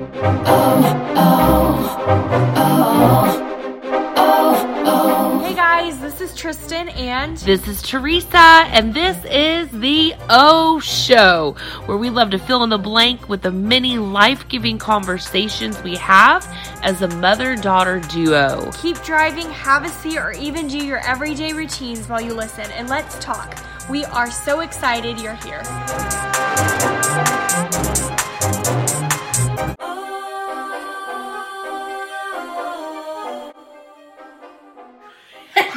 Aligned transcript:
Hey 0.00 0.06
guys, 5.54 6.00
this 6.00 6.22
is 6.22 6.34
Tristan 6.34 6.88
and 6.88 7.36
This 7.36 7.68
is 7.68 7.82
Teresa, 7.82 8.38
and 8.38 8.94
this 8.94 9.18
is 9.30 9.68
the 9.78 10.14
O 10.30 10.80
Show, 10.80 11.54
where 11.84 11.98
we 11.98 12.08
love 12.08 12.30
to 12.30 12.38
fill 12.38 12.64
in 12.64 12.70
the 12.70 12.78
blank 12.78 13.28
with 13.28 13.42
the 13.42 13.50
many 13.50 13.98
life 13.98 14.48
giving 14.48 14.78
conversations 14.78 15.82
we 15.82 15.96
have 15.96 16.48
as 16.82 17.02
a 17.02 17.08
mother 17.16 17.54
daughter 17.54 18.00
duo. 18.00 18.70
keep 18.72 18.96
driving, 19.02 19.50
have 19.50 19.84
a 19.84 19.90
seat, 19.90 20.16
or 20.16 20.32
even 20.32 20.66
do 20.66 20.78
your 20.78 21.06
everyday 21.06 21.52
routines 21.52 22.08
while 22.08 22.22
you 22.22 22.32
listen 22.32 22.70
and 22.70 22.88
let's 22.88 23.22
talk. 23.22 23.62
We 23.90 24.06
are 24.06 24.30
so 24.30 24.60
excited 24.60 25.20
you're 25.20 25.34
here. 25.34 25.60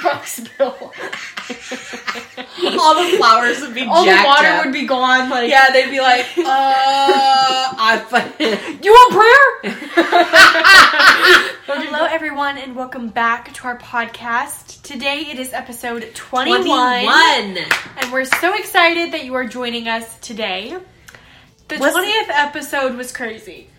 All 0.05 0.20
the 2.95 3.17
flowers 3.17 3.61
would 3.61 3.73
be 3.73 3.84
All 3.85 4.03
the 4.05 4.21
water 4.25 4.48
up. 4.48 4.66
would 4.66 4.73
be 4.73 4.85
gone. 4.85 5.30
Like, 5.30 5.49
yeah, 5.49 5.71
they'd 5.71 5.89
be 5.89 5.99
like, 6.02 6.25
uh, 6.38 6.44
I. 6.45 8.03
you 8.84 8.91
want 8.91 9.13
prayer? 9.63 9.73
Hello, 11.66 12.05
everyone, 12.05 12.58
and 12.58 12.75
welcome 12.75 13.08
back 13.09 13.53
to 13.55 13.63
our 13.66 13.77
podcast. 13.77 14.81
Today 14.81 15.25
it 15.31 15.39
is 15.39 15.53
episode 15.53 16.13
21, 16.13 16.63
21. 16.66 17.58
and 17.97 18.11
we're 18.11 18.25
so 18.25 18.53
excited 18.55 19.13
that 19.13 19.23
you 19.23 19.33
are 19.35 19.45
joining 19.45 19.88
us 19.88 20.17
today. 20.20 20.77
The 21.70 21.77
Was- 21.77 21.94
20th 21.95 22.30
episode 22.30 22.95
was 22.97 23.13
crazy. 23.13 23.70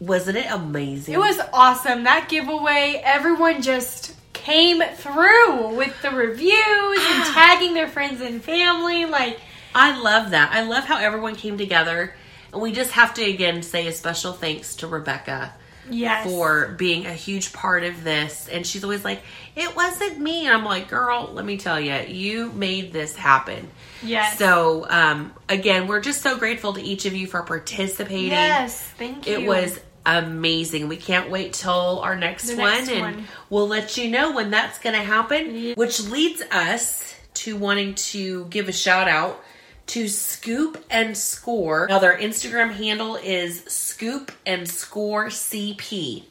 Wasn't 0.00 0.36
it 0.36 0.46
amazing? 0.48 1.14
It 1.14 1.18
was 1.18 1.40
awesome. 1.52 2.04
That 2.04 2.28
giveaway, 2.28 3.02
everyone 3.04 3.62
just 3.62 4.14
came 4.48 4.80
through 4.80 5.76
with 5.76 6.00
the 6.00 6.10
reviews 6.10 6.54
and 6.56 7.24
tagging 7.34 7.74
their 7.74 7.88
friends 7.88 8.22
and 8.22 8.42
family. 8.42 9.04
Like, 9.04 9.38
I 9.74 10.00
love 10.00 10.30
that. 10.30 10.52
I 10.52 10.62
love 10.62 10.84
how 10.84 10.98
everyone 10.98 11.36
came 11.36 11.58
together. 11.58 12.14
And 12.52 12.62
we 12.62 12.72
just 12.72 12.92
have 12.92 13.12
to 13.14 13.22
again 13.22 13.62
say 13.62 13.86
a 13.86 13.92
special 13.92 14.32
thanks 14.32 14.76
to 14.76 14.86
Rebecca 14.86 15.52
yes. 15.90 16.24
for 16.24 16.68
being 16.78 17.04
a 17.06 17.12
huge 17.12 17.52
part 17.52 17.84
of 17.84 18.02
this. 18.04 18.48
And 18.48 18.66
she's 18.66 18.84
always 18.84 19.04
like, 19.04 19.20
it 19.54 19.76
wasn't 19.76 20.18
me. 20.18 20.46
And 20.46 20.56
I'm 20.56 20.64
like, 20.64 20.88
girl, 20.88 21.30
let 21.32 21.44
me 21.44 21.58
tell 21.58 21.78
you, 21.78 21.94
you 22.08 22.50
made 22.52 22.92
this 22.92 23.14
happen. 23.14 23.68
Yes. 24.02 24.38
So, 24.38 24.86
um, 24.88 25.34
again, 25.48 25.88
we're 25.88 26.00
just 26.00 26.22
so 26.22 26.38
grateful 26.38 26.72
to 26.74 26.80
each 26.80 27.04
of 27.04 27.14
you 27.14 27.26
for 27.26 27.42
participating. 27.42 28.28
yes, 28.28 28.80
thank 28.96 29.26
you. 29.26 29.34
It 29.34 29.46
was 29.46 29.78
amazing. 30.16 30.88
We 30.88 30.96
can't 30.96 31.30
wait 31.30 31.52
till 31.52 32.00
our 32.00 32.16
next, 32.16 32.48
one, 32.48 32.58
next 32.58 32.90
and 32.90 33.00
one. 33.00 33.24
we'll 33.50 33.68
let 33.68 33.96
you 33.96 34.10
know 34.10 34.32
when 34.32 34.50
that's 34.50 34.78
going 34.78 34.96
to 34.96 35.02
happen. 35.02 35.74
Which 35.74 36.00
leads 36.00 36.42
us 36.50 37.14
to 37.34 37.56
wanting 37.56 37.94
to 37.94 38.46
give 38.46 38.68
a 38.68 38.72
shout 38.72 39.08
out 39.08 39.42
to 39.88 40.08
Scoop 40.08 40.84
and 40.90 41.16
Score. 41.16 41.86
Now, 41.88 41.98
their 41.98 42.16
Instagram 42.16 42.72
handle 42.72 43.16
is 43.16 43.64
Scoop 43.64 44.32
and 44.44 44.68
Score 44.68 45.26
CP. 45.26 46.24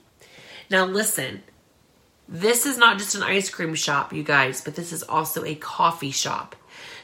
Now, 0.70 0.86
listen. 0.86 1.44
This 2.30 2.66
is 2.66 2.78
not 2.78 2.98
just 2.98 3.16
an 3.16 3.24
ice 3.24 3.50
cream 3.50 3.74
shop, 3.74 4.12
you 4.12 4.22
guys, 4.22 4.60
but 4.60 4.76
this 4.76 4.92
is 4.92 5.02
also 5.02 5.46
a 5.46 5.56
coffee 5.56 6.12
shop. 6.12 6.58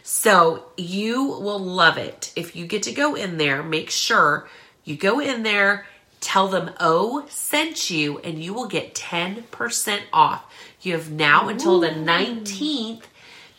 So 0.03 0.65
you 0.75 1.23
will 1.23 1.59
love 1.59 1.97
it. 1.97 2.33
If 2.35 2.57
you 2.57 2.67
get 2.67 2.83
to 2.83 2.91
go 2.91 3.15
in 3.15 3.37
there, 3.37 3.63
make 3.63 3.89
sure 3.89 4.49
you 4.83 4.97
go 4.97 5.21
in 5.21 5.43
there, 5.43 5.85
tell 6.23 6.47
them 6.47 6.71
O 6.79 7.25
sent 7.29 7.89
you, 7.89 8.17
and 8.19 8.41
you 8.43 8.53
will 8.53 8.67
get 8.67 8.95
10% 8.95 10.01
off. 10.11 10.45
You 10.81 10.93
have 10.93 11.11
now 11.11 11.49
until 11.49 11.79
the 11.79 11.89
19th 11.89 13.03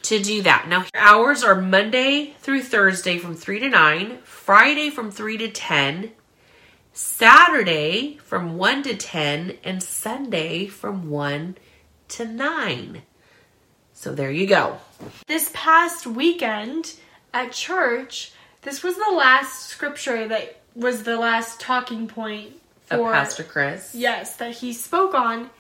to 0.03 0.19
do 0.19 0.43
that. 0.43 0.67
Now, 0.69 0.85
hours 0.95 1.45
are 1.45 1.55
Monday 1.55 2.35
through 2.41 2.63
Thursday 2.63 3.19
from 3.19 3.35
3 3.35 3.61
to 3.61 3.69
9, 3.69 4.19
Friday 4.25 4.91
from 4.91 5.11
3 5.11 5.39
to 5.39 5.51
10, 5.51 6.13
Saturday 6.93 8.19
from 8.25 8.59
1 8.59 8.83
to 8.85 8.97
10, 8.97 9.59
and 9.63 9.83
Sunday 9.83 10.67
from 10.67 11.11
1 11.11 11.57
to 12.09 12.25
9. 12.27 13.03
So 13.93 14.15
there 14.15 14.31
you 14.31 14.47
go. 14.47 14.79
this 15.27 15.51
past 15.55 16.07
weekend 16.07 16.95
at 17.33 17.53
church, 17.53 18.33
this 18.63 18.83
was 18.83 18.97
the 18.97 19.15
last 19.15 19.69
scripture 19.69 20.29
that 20.29 20.64
was 20.75 21.03
the 21.03 21.17
last 21.17 21.61
talking 21.61 22.07
point 22.07 22.53
Of 22.91 22.99
for 22.99 23.13
Pastor 23.13 23.45
Chris. 23.45 23.95
Yes, 23.95 24.37
that 24.37 24.57
he 24.57 24.73
spoke 24.73 25.15
on. 25.15 25.51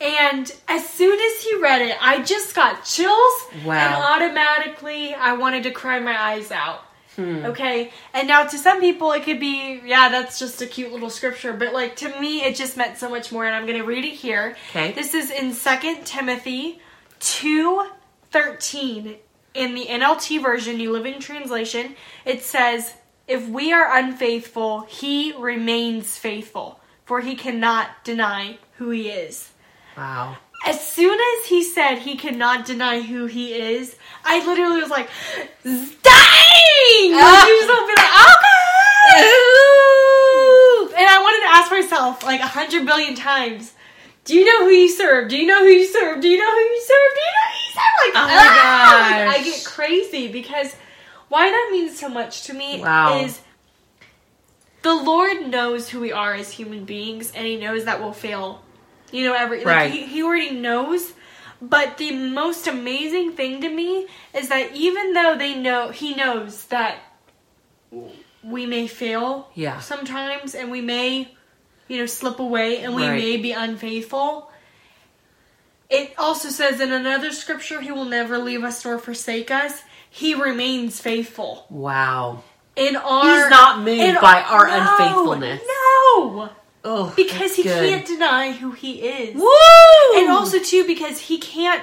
And 0.00 0.50
as 0.66 0.88
soon 0.88 1.18
as 1.20 1.42
he 1.42 1.56
read 1.60 1.82
it, 1.82 1.96
I 2.00 2.22
just 2.22 2.54
got 2.54 2.84
chills. 2.84 3.32
Wow. 3.64 3.74
And 3.74 3.94
automatically, 3.94 5.14
I 5.14 5.34
wanted 5.34 5.64
to 5.64 5.70
cry 5.70 5.98
my 5.98 6.18
eyes 6.18 6.50
out. 6.50 6.84
Hmm. 7.16 7.44
Okay. 7.44 7.92
And 8.14 8.26
now, 8.26 8.44
to 8.44 8.56
some 8.56 8.80
people, 8.80 9.12
it 9.12 9.24
could 9.24 9.40
be, 9.40 9.80
yeah, 9.84 10.08
that's 10.08 10.38
just 10.38 10.62
a 10.62 10.66
cute 10.66 10.92
little 10.92 11.10
scripture. 11.10 11.52
But, 11.52 11.74
like, 11.74 11.96
to 11.96 12.20
me, 12.20 12.42
it 12.44 12.56
just 12.56 12.78
meant 12.78 12.96
so 12.96 13.10
much 13.10 13.30
more. 13.30 13.44
And 13.44 13.54
I'm 13.54 13.66
going 13.66 13.78
to 13.78 13.84
read 13.84 14.04
it 14.04 14.14
here. 14.14 14.56
Okay. 14.70 14.92
This 14.92 15.12
is 15.12 15.30
in 15.30 15.54
2 15.54 16.02
Timothy 16.04 16.80
2 17.20 17.86
13. 18.30 19.16
In 19.52 19.74
the 19.74 19.86
NLT 19.86 20.40
version, 20.40 20.76
New 20.76 20.92
Living 20.92 21.18
Translation, 21.18 21.96
it 22.24 22.42
says, 22.42 22.94
If 23.30 23.46
we 23.48 23.72
are 23.72 23.96
unfaithful, 23.96 24.80
he 24.88 25.32
remains 25.38 26.18
faithful, 26.18 26.80
for 27.04 27.20
he 27.20 27.36
cannot 27.36 28.02
deny 28.02 28.58
who 28.76 28.90
he 28.90 29.08
is. 29.08 29.52
Wow. 29.96 30.36
As 30.66 30.84
soon 30.84 31.16
as 31.16 31.46
he 31.46 31.62
said 31.62 31.98
he 31.98 32.16
cannot 32.16 32.64
deny 32.64 33.02
who 33.02 33.26
he 33.26 33.54
is, 33.54 33.94
I 34.24 34.44
literally 34.44 34.80
was 34.80 34.90
like, 34.90 35.08
dang! 35.62 37.12
Ah. 37.14 37.46
You 37.46 37.60
just 37.60 37.86
be 37.86 37.94
like, 38.02 38.14
okay! 38.34 38.50
And 40.98 41.06
I 41.08 41.18
wanted 41.22 41.46
to 41.46 41.52
ask 41.54 41.70
myself 41.70 42.24
like 42.24 42.40
a 42.40 42.48
hundred 42.48 42.84
billion 42.84 43.14
times, 43.14 43.74
do 44.24 44.34
you 44.34 44.44
know 44.44 44.64
who 44.64 44.70
you 44.70 44.88
serve? 44.88 45.28
Do 45.28 45.36
you 45.36 45.46
know 45.46 45.60
who 45.60 45.70
you 45.70 45.86
serve? 45.86 46.20
Do 46.20 46.28
you 46.28 46.36
know 46.36 46.50
who 46.50 46.58
you 46.58 46.80
serve? 46.80 47.10
Do 47.14 47.20
you 47.20 47.32
know 47.36 47.46
who 47.46 47.58
you 47.62 47.70
serve? 47.74 47.94
Like, 48.02 48.14
Oh 48.16 48.26
my 48.26 48.34
ah! 48.34 49.24
Like, 49.28 49.38
I 49.38 49.44
get 49.44 49.64
crazy 49.64 50.26
because 50.26 50.74
why 51.30 51.48
that 51.50 51.68
means 51.72 51.98
so 51.98 52.08
much 52.10 52.42
to 52.44 52.52
me 52.52 52.80
Wow. 52.82 53.20
is 53.20 53.40
the 54.82 54.94
Lord 54.94 55.46
knows 55.48 55.88
who 55.88 56.00
we 56.00 56.12
are 56.12 56.34
as 56.34 56.50
human 56.52 56.84
beings, 56.84 57.32
and 57.34 57.46
He 57.46 57.56
knows 57.56 57.84
that 57.86 58.00
we'll 58.00 58.12
fail. 58.12 58.62
You 59.10 59.24
know, 59.26 59.34
every 59.34 59.64
Right. 59.64 59.90
like 59.90 59.92
he, 59.92 60.06
he 60.06 60.22
already 60.22 60.50
knows. 60.50 61.12
But 61.62 61.98
the 61.98 62.12
most 62.12 62.66
amazing 62.66 63.32
thing 63.32 63.60
to 63.60 63.68
me 63.68 64.06
is 64.34 64.48
that 64.48 64.74
even 64.74 65.12
though 65.12 65.36
they 65.36 65.54
know, 65.54 65.90
He 65.90 66.14
knows 66.14 66.64
that 66.66 66.96
we 68.42 68.64
may 68.66 68.86
fail 68.86 69.50
Yeah. 69.54 69.80
sometimes, 69.80 70.54
and 70.54 70.70
we 70.70 70.80
may, 70.80 71.36
you 71.88 71.98
know, 71.98 72.06
slip 72.06 72.38
away, 72.38 72.78
and 72.78 72.94
we 72.94 73.02
Right. 73.06 73.16
may 73.16 73.36
be 73.36 73.52
unfaithful. 73.52 74.50
It 75.90 76.14
also 76.16 76.48
says 76.48 76.80
in 76.80 76.92
another 76.92 77.32
scripture, 77.32 77.80
He 77.80 77.92
will 77.92 78.04
never 78.06 78.38
leave 78.38 78.64
us 78.64 78.84
nor 78.84 78.98
forsake 78.98 79.50
us. 79.50 79.82
He 80.10 80.34
remains 80.34 81.00
faithful 81.00 81.66
Wow. 81.70 82.42
in 82.76 82.96
our. 82.96 83.24
He's 83.42 83.50
not 83.50 83.80
moved 83.82 84.20
by 84.20 84.42
our 84.42 84.66
no, 84.66 84.74
unfaithfulness. 84.96 85.62
No, 85.66 86.50
Oh, 86.82 87.12
because 87.14 87.54
he 87.56 87.62
good. 87.62 87.88
can't 87.90 88.06
deny 88.06 88.52
who 88.52 88.72
he 88.72 89.00
is, 89.02 89.34
Woo! 89.36 90.18
and 90.18 90.30
also 90.30 90.58
too 90.58 90.84
because 90.86 91.18
he 91.20 91.38
can't. 91.38 91.82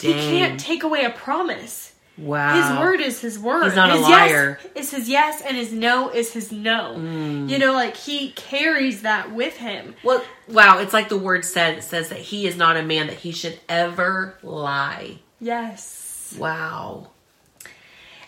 He 0.00 0.12
can't 0.12 0.60
take 0.60 0.84
away 0.84 1.02
a 1.04 1.10
promise. 1.10 1.92
wow. 2.16 2.54
His 2.54 2.78
word 2.78 3.00
is 3.00 3.20
his 3.20 3.36
word. 3.36 3.64
He's 3.64 3.74
not 3.74 3.90
a 3.90 3.94
his 3.94 4.02
liar. 4.02 4.58
Yes 4.62 4.72
is 4.76 4.90
his 4.92 5.08
yes, 5.08 5.42
and 5.42 5.56
his 5.56 5.72
no 5.72 6.08
is 6.08 6.32
his 6.32 6.52
no. 6.52 6.94
Mm. 6.96 7.48
You 7.50 7.58
know, 7.58 7.72
like 7.72 7.96
he 7.96 8.30
carries 8.30 9.02
that 9.02 9.32
with 9.32 9.56
him. 9.56 9.96
Well, 10.04 10.24
wow. 10.48 10.78
It's 10.78 10.92
like 10.92 11.08
the 11.08 11.18
word 11.18 11.44
said. 11.44 11.78
It 11.78 11.82
says 11.82 12.08
that 12.10 12.18
he 12.20 12.46
is 12.46 12.56
not 12.56 12.76
a 12.76 12.82
man 12.84 13.08
that 13.08 13.16
he 13.16 13.32
should 13.32 13.58
ever 13.68 14.38
lie. 14.44 15.18
Yes, 15.40 16.36
Wow. 16.38 17.08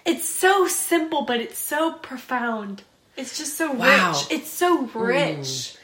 It's 0.04 0.28
so 0.28 0.66
simple, 0.66 1.22
but 1.22 1.40
it's 1.40 1.58
so 1.58 1.92
profound. 1.92 2.82
It's 3.16 3.36
just 3.36 3.56
so 3.56 3.72
Wow. 3.72 4.12
rich. 4.12 4.26
It's 4.30 4.50
so 4.50 4.82
rich. 4.94 5.74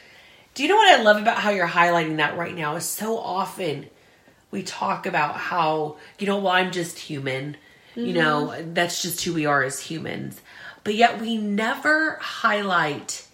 Do 0.54 0.62
you 0.62 0.68
know 0.68 0.76
what 0.76 0.98
I 0.98 1.02
love 1.02 1.18
about 1.18 1.38
how 1.38 1.50
you're 1.50 1.68
highlighting 1.68 2.16
that 2.16 2.36
right 2.36 2.54
now? 2.54 2.76
Is 2.76 2.86
so 2.86 3.18
often 3.18 3.90
we 4.50 4.62
talk 4.62 5.06
about 5.06 5.36
how, 5.36 5.96
you 6.18 6.26
know, 6.26 6.38
well, 6.38 6.52
I'm 6.52 6.70
just 6.72 6.98
human. 6.98 7.56
You 7.94 8.12
know, 8.12 8.48
mm-hmm. 8.48 8.74
that's 8.74 9.00
just 9.00 9.24
who 9.24 9.32
we 9.32 9.46
are 9.46 9.62
as 9.62 9.80
humans. 9.80 10.38
But 10.84 10.96
yet 10.96 11.18
we 11.18 11.38
never 11.38 12.18
highlight, 12.20 13.26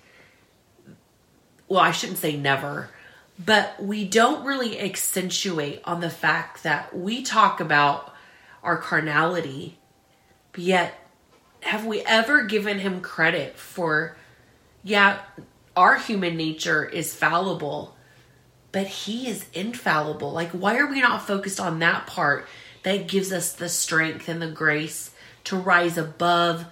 well, 1.66 1.80
I 1.80 1.90
shouldn't 1.90 2.18
say 2.18 2.36
never, 2.36 2.88
but 3.44 3.82
we 3.82 4.04
don't 4.04 4.44
really 4.44 4.78
accentuate 4.80 5.80
on 5.84 6.00
the 6.00 6.10
fact 6.10 6.62
that 6.62 6.96
we 6.96 7.22
talk 7.22 7.58
about 7.58 8.14
our 8.62 8.76
carnality, 8.76 9.78
but 10.52 10.62
yet 10.62 10.94
have 11.60 11.86
we 11.86 12.00
ever 12.02 12.42
given 12.44 12.78
him 12.78 13.00
credit 13.00 13.56
for, 13.56 14.16
yeah, 14.82 15.18
our 15.76 15.96
human 15.96 16.36
nature 16.36 16.84
is 16.84 17.14
fallible, 17.14 17.96
but 18.72 18.86
he 18.86 19.28
is 19.28 19.46
infallible. 19.52 20.32
Like, 20.32 20.50
why 20.50 20.78
are 20.78 20.90
we 20.90 21.00
not 21.00 21.26
focused 21.26 21.60
on 21.60 21.78
that 21.78 22.06
part 22.06 22.46
that 22.82 23.06
gives 23.08 23.32
us 23.32 23.52
the 23.52 23.68
strength 23.68 24.28
and 24.28 24.42
the 24.42 24.50
grace 24.50 25.10
to 25.44 25.56
rise 25.56 25.96
above 25.96 26.64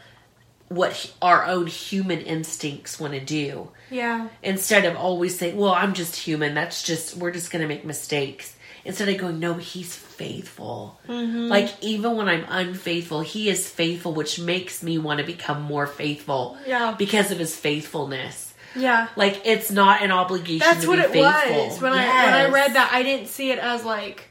what 0.69 1.13
our 1.21 1.45
own 1.47 1.67
human 1.67 2.21
instincts 2.21 2.99
want 2.99 3.15
to 3.15 3.21
do? 3.21 3.71
Yeah. 3.91 4.29
Instead 4.43 4.85
of 4.85 4.97
always 4.97 5.39
saying, 5.39 5.57
well, 5.57 5.75
I'm 5.75 5.95
just 5.95 6.17
human. 6.17 6.55
That's 6.55 6.83
just, 6.83 7.17
we're 7.17 7.33
just 7.33 7.51
going 7.51 7.63
to 7.63 7.69
make 7.69 7.85
mistakes. 7.85 8.57
Instead 8.91 9.09
of 9.09 9.19
going, 9.19 9.39
no, 9.41 9.55
he's 9.55 9.95
faithful. 9.97 11.01
Mm-hmm. 11.09 11.49
Like, 11.49 11.73
even 11.81 12.17
when 12.17 12.29
I'm 12.29 12.45
unfaithful, 12.49 13.21
he 13.21 13.49
is 13.49 13.69
faithful, 13.69 14.13
which 14.13 14.39
makes 14.41 14.83
me 14.83 14.99
want 14.99 15.21
to 15.21 15.25
become 15.25 15.63
more 15.63 15.87
faithful 15.87 16.59
Yeah. 16.67 16.95
because 16.99 17.31
of 17.31 17.39
his 17.39 17.57
faithfulness. 17.57 18.53
Yeah. 18.77 19.09
Like, 19.17 19.43
it's 19.45 19.71
not 19.71 20.03
an 20.03 20.11
obligation 20.13 20.59
That's 20.67 20.83
to 20.83 20.89
what 20.89 20.97
be 20.99 21.03
it 21.05 21.11
faithful. 21.13 21.67
was. 21.69 21.81
When 21.81 21.93
I 21.93 22.05
when 22.25 22.35
I 22.35 22.49
read 22.51 22.75
that, 22.75 22.91
I 22.93 23.03
didn't 23.03 23.29
see 23.29 23.51
it 23.51 23.59
as 23.59 23.85
like, 23.85 24.29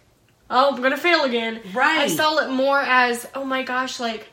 oh, 0.49 0.75
I'm 0.75 0.81
gonna 0.81 0.97
fail 0.97 1.23
again. 1.23 1.61
Right. 1.73 1.99
I 1.99 2.07
saw 2.07 2.37
it 2.39 2.49
more 2.49 2.79
as, 2.79 3.27
oh 3.35 3.45
my 3.45 3.63
gosh, 3.63 3.99
like, 3.99 4.29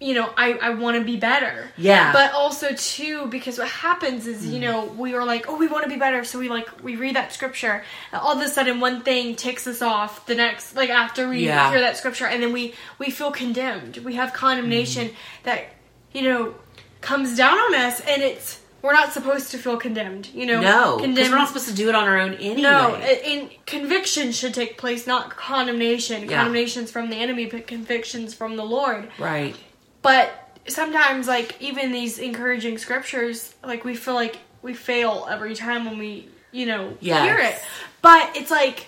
you 0.00 0.14
know, 0.14 0.30
I 0.36 0.52
I 0.54 0.70
want 0.70 0.98
to 0.98 1.04
be 1.04 1.16
better. 1.16 1.70
Yeah. 1.78 2.12
But 2.12 2.32
also 2.34 2.74
too, 2.74 3.26
because 3.26 3.58
what 3.58 3.68
happens 3.68 4.26
is, 4.26 4.46
you 4.46 4.58
know, 4.60 4.84
we 4.86 5.14
are 5.14 5.24
like, 5.24 5.48
oh, 5.48 5.56
we 5.56 5.68
want 5.68 5.84
to 5.84 5.88
be 5.88 5.96
better, 5.96 6.22
so 6.24 6.38
we 6.38 6.48
like 6.48 6.68
we 6.84 6.96
read 6.96 7.16
that 7.16 7.32
scripture, 7.32 7.82
and 8.12 8.20
all 8.20 8.32
of 8.38 8.44
a 8.44 8.48
sudden 8.48 8.80
one 8.80 9.02
thing 9.02 9.36
ticks 9.36 9.66
us 9.66 9.80
off. 9.82 10.26
The 10.26 10.34
next, 10.34 10.76
like 10.76 10.90
after 10.90 11.28
we 11.28 11.46
Yeah. 11.46 11.70
hear 11.70 11.80
that 11.80 11.96
scripture, 11.96 12.26
and 12.26 12.42
then 12.42 12.52
we 12.52 12.74
we 12.98 13.10
feel 13.10 13.30
condemned. 13.30 13.98
We 13.98 14.14
have 14.14 14.32
condemnation 14.32 15.08
Mm. 15.08 15.14
that 15.44 15.64
you 16.12 16.22
know 16.22 16.54
comes 17.00 17.36
down 17.36 17.56
on 17.58 17.74
us, 17.74 18.00
and 18.00 18.22
it's. 18.22 18.60
We're 18.82 18.92
not 18.92 19.12
supposed 19.12 19.50
to 19.50 19.58
feel 19.58 19.78
condemned, 19.78 20.28
you 20.32 20.46
know. 20.46 20.60
No, 20.60 20.96
because 20.96 21.00
condemned. 21.06 21.30
we're 21.30 21.38
not 21.38 21.48
supposed 21.48 21.66
to 21.68 21.74
do 21.74 21.88
it 21.88 21.96
on 21.96 22.04
our 22.04 22.20
own 22.20 22.34
anyway. 22.34 22.60
No, 22.60 22.94
in 23.24 23.50
conviction 23.64 24.30
should 24.30 24.54
take 24.54 24.78
place, 24.78 25.08
not 25.08 25.30
condemnation. 25.30 26.22
Yeah. 26.28 26.36
Condemnation's 26.36 26.92
from 26.92 27.10
the 27.10 27.16
enemy, 27.16 27.46
but 27.46 27.66
convictions 27.66 28.32
from 28.34 28.54
the 28.56 28.64
Lord. 28.64 29.08
right. 29.18 29.56
But 30.02 30.32
sometimes, 30.68 31.26
like 31.28 31.60
even 31.60 31.92
these 31.92 32.18
encouraging 32.18 32.78
scriptures, 32.78 33.54
like 33.64 33.84
we 33.84 33.94
feel 33.94 34.14
like 34.14 34.38
we 34.62 34.74
fail 34.74 35.26
every 35.30 35.54
time 35.54 35.84
when 35.84 35.98
we, 35.98 36.28
you 36.52 36.66
know, 36.66 36.96
Yes. 37.00 37.24
hear 37.24 37.38
it. 37.38 37.56
But 38.02 38.36
it's 38.36 38.50
like 38.50 38.86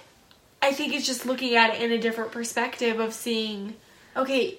I 0.62 0.72
think 0.72 0.94
it's 0.94 1.06
just 1.06 1.24
looking 1.26 1.54
at 1.54 1.74
it 1.74 1.82
in 1.82 1.92
a 1.92 1.98
different 1.98 2.32
perspective 2.32 2.98
of 2.98 3.12
seeing, 3.12 3.74
okay, 4.16 4.58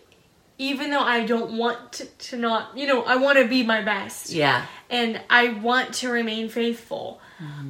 even 0.58 0.92
though 0.92 1.02
I 1.02 1.26
don't 1.26 1.58
want 1.58 1.94
to, 1.94 2.06
to 2.06 2.38
not, 2.38 2.78
you 2.78 2.88
know, 2.88 3.04
I 3.04 3.16
want 3.18 3.38
to 3.38 3.46
be 3.48 3.64
my 3.64 3.82
best 3.82 4.30
Yeah. 4.30 4.66
and 4.90 5.22
I 5.30 5.50
want 5.50 5.94
to 5.96 6.10
remain 6.10 6.50
faithful. 6.50 7.22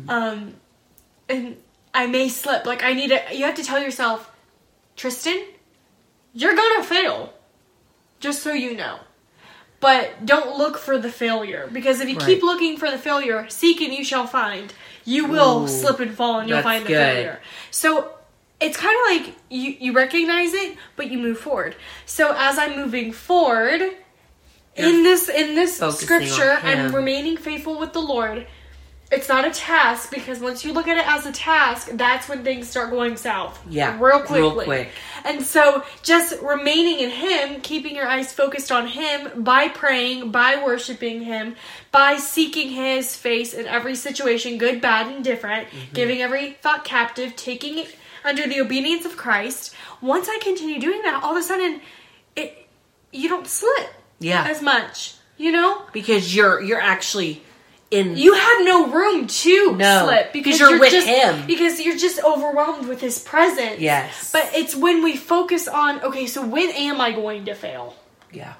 Um, 0.07 0.55
and 1.27 1.57
I 1.93 2.07
may 2.07 2.29
slip. 2.29 2.65
Like 2.65 2.83
I 2.83 2.93
need 2.93 3.09
to. 3.09 3.21
You 3.35 3.45
have 3.45 3.55
to 3.55 3.63
tell 3.63 3.79
yourself, 3.79 4.31
Tristan, 4.95 5.43
you're 6.33 6.55
gonna 6.55 6.83
fail. 6.83 7.33
Just 8.19 8.41
so 8.43 8.53
you 8.53 8.75
know. 8.75 8.99
But 9.79 10.25
don't 10.25 10.57
look 10.57 10.77
for 10.77 10.97
the 10.97 11.09
failure 11.11 11.69
because 11.71 12.01
if 12.01 12.09
you 12.09 12.17
Right. 12.17 12.25
keep 12.25 12.43
looking 12.43 12.75
for 12.77 12.91
the 12.91 12.97
failure, 12.97 13.47
seek 13.49 13.79
and 13.79 13.93
you 13.93 14.03
shall 14.03 14.27
find. 14.27 14.73
You 15.05 15.25
will 15.25 15.63
Ooh, 15.63 15.67
slip 15.69 15.99
and 16.01 16.13
fall 16.13 16.39
and 16.39 16.49
you'll 16.49 16.61
find 16.61 16.83
the 16.83 16.89
good. 16.89 16.97
failure. 16.97 17.39
So 17.71 18.11
it's 18.59 18.75
kind 18.75 18.93
of 18.93 19.25
like 19.25 19.35
you 19.49 19.77
you 19.79 19.93
recognize 19.93 20.53
it, 20.53 20.75
but 20.97 21.09
you 21.09 21.17
move 21.17 21.39
forward. 21.39 21.75
So 22.05 22.33
as 22.37 22.57
I'm 22.59 22.75
moving 22.75 23.13
forward 23.13 23.81
in 24.75 25.03
this 25.03 25.29
in 25.29 25.55
this 25.55 25.79
focusing 25.79 26.05
scripture. 26.07 26.59
I'm 26.63 26.93
remaining 26.93 27.37
faithful 27.37 27.79
with 27.79 27.93
the 27.93 28.01
Lord. 28.01 28.47
It's 29.11 29.27
not 29.27 29.43
a 29.43 29.49
task 29.49 30.11
because 30.11 30.39
once 30.39 30.63
you 30.63 30.71
look 30.71 30.87
at 30.87 30.95
it 30.97 31.07
as 31.07 31.25
a 31.25 31.31
task, 31.31 31.89
that's 31.93 32.29
when 32.29 32.43
things 32.43 32.69
start 32.69 32.91
going 32.91 33.17
south. 33.17 33.59
Yeah, 33.67 33.97
real 33.99 34.19
quickly. 34.19 34.39
real 34.41 34.61
quick. 34.63 34.89
And 35.25 35.41
so, 35.43 35.83
just 36.03 36.39
remaining 36.43 36.99
in 36.99 37.09
Him, 37.09 37.61
keeping 37.61 37.95
your 37.95 38.07
eyes 38.07 38.31
focused 38.31 38.71
on 38.71 38.85
Him 38.87 39.43
by 39.43 39.67
praying, 39.67 40.29
by 40.29 40.63
worshiping 40.63 41.23
Him, 41.23 41.55
by 41.91 42.17
seeking 42.17 42.69
His 42.69 43.15
face 43.15 43.53
in 43.55 43.65
every 43.65 43.95
situation, 43.95 44.59
good, 44.59 44.79
bad, 44.79 45.07
and 45.07 45.23
different, 45.23 45.67
Mm-hmm. 45.69 45.93
giving 45.95 46.21
every 46.21 46.51
thought 46.61 46.85
captive, 46.85 47.35
taking 47.35 47.79
it 47.79 47.95
under 48.23 48.45
the 48.47 48.59
obedience 48.61 49.05
of 49.05 49.17
Christ. 49.17 49.73
Once 50.01 50.27
I 50.29 50.37
continue 50.39 50.79
doing 50.79 51.01
that, 51.01 51.23
all 51.23 51.31
of 51.31 51.37
a 51.37 51.43
sudden, 51.43 51.81
it 52.35 52.67
you 53.11 53.27
don't 53.27 53.47
slip 53.47 53.89
Yeah. 54.19 54.45
as 54.47 54.61
much. 54.61 55.15
You 55.37 55.51
know, 55.51 55.81
because 55.93 56.35
you're 56.35 56.61
you're 56.61 56.81
actually 56.81 57.41
in 57.91 58.15
you 58.17 58.33
have 58.33 58.57
no 58.65 58.87
room 58.91 59.27
to 59.27 59.75
No, 59.75 60.05
slip 60.05 60.31
because 60.33 60.59
you're 60.59 60.79
with 60.79 60.91
just, 60.91 61.07
him. 61.07 61.47
Because 61.47 61.79
you're 61.81 61.97
just 61.97 62.23
overwhelmed 62.23 62.87
with 62.87 63.01
His 63.01 63.19
presence. 63.19 63.79
Yes. 63.79 64.31
But 64.31 64.49
it's 64.53 64.75
when 64.75 65.03
we 65.03 65.17
focus 65.17 65.67
on 65.67 66.01
okay, 66.01 66.27
so 66.27 66.45
when 66.45 66.69
am 66.71 67.01
I 67.01 67.11
going 67.11 67.45
to 67.45 67.55
fail? 67.55 67.95
yeah. 68.31 68.53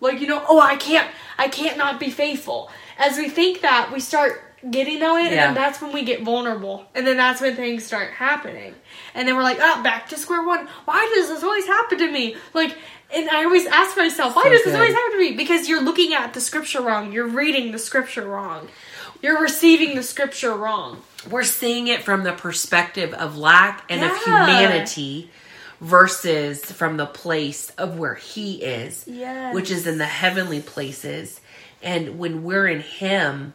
Like 0.00 0.20
you 0.20 0.26
know, 0.26 0.44
oh, 0.48 0.58
I 0.60 0.76
can't, 0.76 1.08
I 1.38 1.46
can't 1.48 1.78
not 1.78 2.00
be 2.00 2.10
faithful. 2.10 2.70
As 2.98 3.16
we 3.16 3.28
think 3.28 3.60
that, 3.60 3.90
we 3.92 4.00
start 4.00 4.42
getting 4.68 4.98
way, 5.00 5.22
and 5.26 5.30
Yeah. 5.34 5.46
then 5.46 5.54
that's 5.54 5.80
when 5.80 5.92
we 5.92 6.02
get 6.04 6.22
vulnerable, 6.22 6.86
and 6.94 7.06
then 7.06 7.16
that's 7.16 7.40
when 7.40 7.54
things 7.56 7.84
start 7.86 8.10
happening, 8.10 8.74
and 9.14 9.26
then 9.28 9.36
we're 9.36 9.42
like, 9.44 9.58
oh, 9.60 9.82
back 9.82 10.08
to 10.08 10.16
square 10.18 10.44
one. 10.44 10.66
Why 10.86 11.10
does 11.14 11.28
this 11.28 11.42
always 11.44 11.66
happen 11.66 11.98
to 11.98 12.10
me? 12.10 12.36
Like, 12.52 12.76
and 13.14 13.28
I 13.30 13.44
always 13.44 13.66
ask 13.66 13.96
myself, 13.96 14.34
why 14.36 14.42
So 14.44 14.48
does 14.50 14.64
this 14.64 14.72
good. 14.72 14.80
always 14.80 14.94
happen 14.94 15.12
to 15.12 15.18
me? 15.18 15.32
Because 15.36 15.68
you're 15.68 15.82
looking 15.82 16.14
at 16.14 16.34
the 16.34 16.40
scripture 16.40 16.80
wrong. 16.80 17.12
You're 17.12 17.26
reading 17.28 17.72
the 17.72 17.78
scripture 17.78 18.26
wrong. 18.26 18.68
You're 19.22 19.40
receiving 19.40 19.94
the 19.94 20.02
scripture 20.02 20.54
wrong. 20.54 21.02
We're 21.30 21.44
seeing 21.44 21.86
it 21.88 22.02
from 22.02 22.24
the 22.24 22.32
perspective 22.32 23.12
of 23.14 23.36
lack 23.38 23.84
and 23.88 24.02
of 24.04 24.16
humanity 24.24 25.30
versus 25.80 26.64
from 26.64 26.96
the 26.96 27.06
place 27.06 27.70
of 27.70 27.98
where 27.98 28.14
he 28.14 28.62
is, 28.62 29.04
Yes. 29.06 29.54
which 29.54 29.70
is 29.70 29.86
in 29.86 29.98
the 29.98 30.06
heavenly 30.06 30.60
places. 30.60 31.40
And 31.82 32.18
when 32.18 32.44
we're 32.44 32.66
in 32.68 32.80
him, 32.80 33.54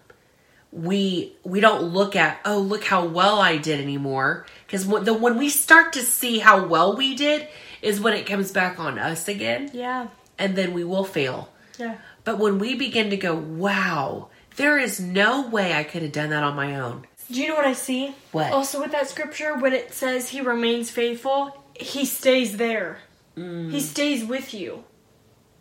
we 0.72 1.34
we 1.46 1.62
don't 1.62 1.82
look 1.94 2.16
at 2.18 2.40
oh 2.44 2.60
look 2.60 2.84
how 2.84 3.06
well 3.06 3.40
I 3.40 3.56
did 3.58 3.80
anymore 3.80 4.46
because 4.66 4.86
when, 4.86 5.06
the 5.06 5.14
when 5.14 5.38
we 5.38 5.48
start 5.50 5.94
to 5.94 6.02
see 6.02 6.40
how 6.40 6.66
well 6.68 6.96
we 6.98 7.16
did 7.16 7.48
is 7.88 8.00
when 8.00 8.14
it 8.14 8.26
comes 8.26 8.52
back 8.52 8.80
on 8.80 9.00
us 9.00 9.28
again 9.28 9.70
Yeah. 9.74 10.08
and 10.38 10.56
then 10.56 10.74
we 10.74 10.84
will 10.84 11.04
fail. 11.04 11.50
Yeah. 11.78 11.96
But 12.24 12.38
when 12.40 12.60
we 12.60 12.76
begin 12.76 13.10
to 13.12 13.18
go, 13.18 13.36
wow, 13.36 14.30
there 14.58 14.78
is 14.78 15.00
no 15.00 15.48
way 15.48 15.74
I 15.74 15.84
could 15.84 16.02
have 16.02 16.12
done 16.12 16.30
that 16.32 16.44
on 16.44 16.56
my 16.56 16.76
own. 16.80 17.06
Do 17.32 17.40
you 17.42 17.48
know 17.50 17.56
what 17.56 17.66
I 17.66 17.74
see? 17.74 18.16
What? 18.32 18.52
Also, 18.52 18.80
with 18.82 18.92
that 18.92 19.08
scripture, 19.10 19.56
when 19.58 19.74
it 19.74 19.94
says 19.94 20.30
he 20.30 20.42
remains 20.42 20.90
faithful, 20.90 21.64
he 21.76 22.06
stays 22.06 22.58
there. 22.58 23.00
Mm. 23.38 23.72
He 23.72 23.80
stays 23.82 24.24
with 24.26 24.54
you. 24.54 24.84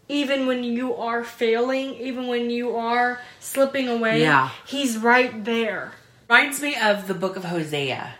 Even 0.09 0.47
when 0.47 0.63
you 0.63 0.95
are 0.95 1.25
failing, 1.25 1.95
even 1.97 2.29
when 2.29 2.49
you 2.51 2.77
are 2.77 3.21
slipping 3.41 3.89
away, 3.89 4.21
Yeah. 4.23 4.51
he's 4.67 4.97
right 4.97 5.45
there. 5.45 5.93
Reminds 6.29 6.61
me 6.63 6.77
of 6.77 7.09
the 7.09 7.15
book 7.15 7.37
of 7.37 7.45
Hosea. 7.45 8.15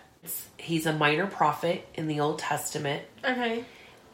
He's 0.59 0.85
a 0.87 0.93
minor 0.93 1.27
prophet 1.29 1.87
in 1.95 2.09
the 2.09 2.19
Old 2.19 2.41
Testament, 2.41 3.03
Okay. 3.25 3.65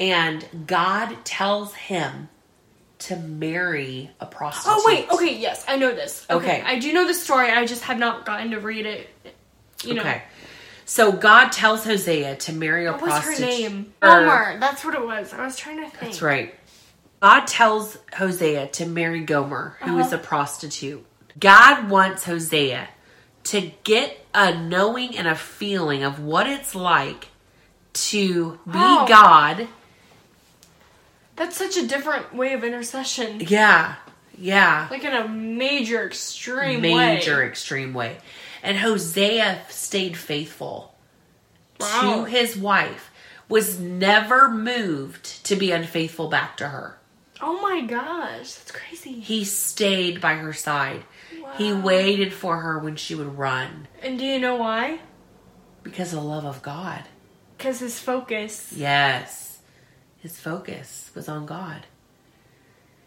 And 0.03 0.67
God 0.67 1.17
tells 1.25 1.75
him 1.75 2.29
to 2.99 3.17
marry 3.17 4.11
a 4.21 4.27
prostitute. 4.27 4.75
Oh, 4.77 4.83
wait. 4.85 5.09
Okay, 5.11 5.37
yes, 5.39 5.65
I 5.69 5.77
know 5.77 5.95
this. 5.95 6.27
Okay. 6.29 6.59
Okay. 6.59 6.63
I 6.65 6.79
do 6.81 6.93
know 6.93 7.07
the 7.07 7.15
story. 7.15 7.51
I 7.51 7.65
just 7.67 7.83
have 7.85 7.99
not 7.99 8.27
gotten 8.27 8.51
to 8.51 8.59
read 8.61 8.85
it. 8.87 9.09
You 9.85 9.95
know. 9.95 10.03
Okay. 10.03 10.23
So 10.85 11.13
God 11.13 11.51
tells 11.53 11.85
Hosea 11.85 12.37
to 12.37 12.53
marry 12.53 12.87
a 12.87 12.93
prostitute. 12.93 13.11
What 13.13 13.29
was 13.29 13.39
her 13.39 13.69
name? 13.71 13.93
Gomer. 14.01 14.59
That's 14.59 14.85
what 14.85 14.95
it 14.95 15.05
was. 15.07 15.33
I 15.33 15.45
was 15.45 15.57
trying 15.57 15.77
to 15.79 15.83
think. 15.85 16.01
That's 16.01 16.21
right. 16.23 16.55
God 17.21 17.47
tells 17.47 17.97
Hosea 18.15 18.67
to 18.69 18.87
marry 18.87 19.21
Gomer, 19.21 19.77
who 19.83 19.99
is 19.99 20.07
Uh-huh. 20.09 20.17
a 20.17 20.19
prostitute. 20.19 21.07
God 21.39 21.89
wants 21.89 22.25
Hosea 22.25 22.89
to 23.45 23.73
get 23.85 24.27
a 24.35 24.55
knowing 24.61 25.17
and 25.17 25.29
a 25.29 25.35
feeling 25.37 26.03
of 26.03 26.19
what 26.21 26.47
it's 26.49 26.75
like 26.75 27.29
to 27.93 28.59
be 28.67 28.79
Wow. 28.79 29.07
God. 29.09 29.69
That's 31.43 31.57
such 31.57 31.77
a 31.77 31.85
different 31.89 32.33
way 32.33 32.53
of 32.53 32.63
intercession. 32.63 33.41
Yeah. 33.41 33.97
Yeah. 34.39 34.87
Like 34.93 35.03
in 35.03 35.13
a 35.13 35.27
major, 35.27 36.07
extreme 36.07 36.83
way. 36.83 36.95
Major 36.95 37.43
extreme 37.45 37.93
way. 37.95 38.19
And 38.63 38.79
Hosea 38.79 39.63
stayed 39.69 40.17
faithful 40.17 40.95
Wow. 41.81 42.01
to 42.03 42.25
his 42.31 42.57
wife, 42.57 43.11
was 43.49 43.81
never 43.81 44.49
moved 44.49 45.45
to 45.47 45.57
be 45.57 45.73
unfaithful 45.73 46.29
back 46.29 46.57
to 46.59 46.69
her. 46.69 46.97
Oh 47.41 47.61
my 47.61 47.81
gosh, 47.81 48.53
that's 48.53 48.71
crazy. 48.71 49.15
He 49.19 49.43
stayed 49.45 50.21
by 50.21 50.35
her 50.35 50.53
side. 50.53 51.03
He 51.59 51.73
waited 51.73 52.33
for 52.33 52.59
her 52.59 52.79
when 52.79 52.95
she 52.95 53.17
would 53.17 53.37
run 53.37 53.89
And 54.01 54.17
do 54.17 54.25
you 54.25 54.39
know 54.39 54.55
why? 54.55 55.01
because 55.83 56.13
of 56.13 56.21
the 56.21 56.25
love 56.25 56.45
of 56.45 56.63
God. 56.63 57.03
Because 57.59 57.81
his 57.81 57.99
focus. 57.99 58.73
Yes. 58.77 59.52
His 60.23 60.39
focus 60.39 61.11
was 61.15 61.29
on 61.29 61.47
God. 61.47 61.83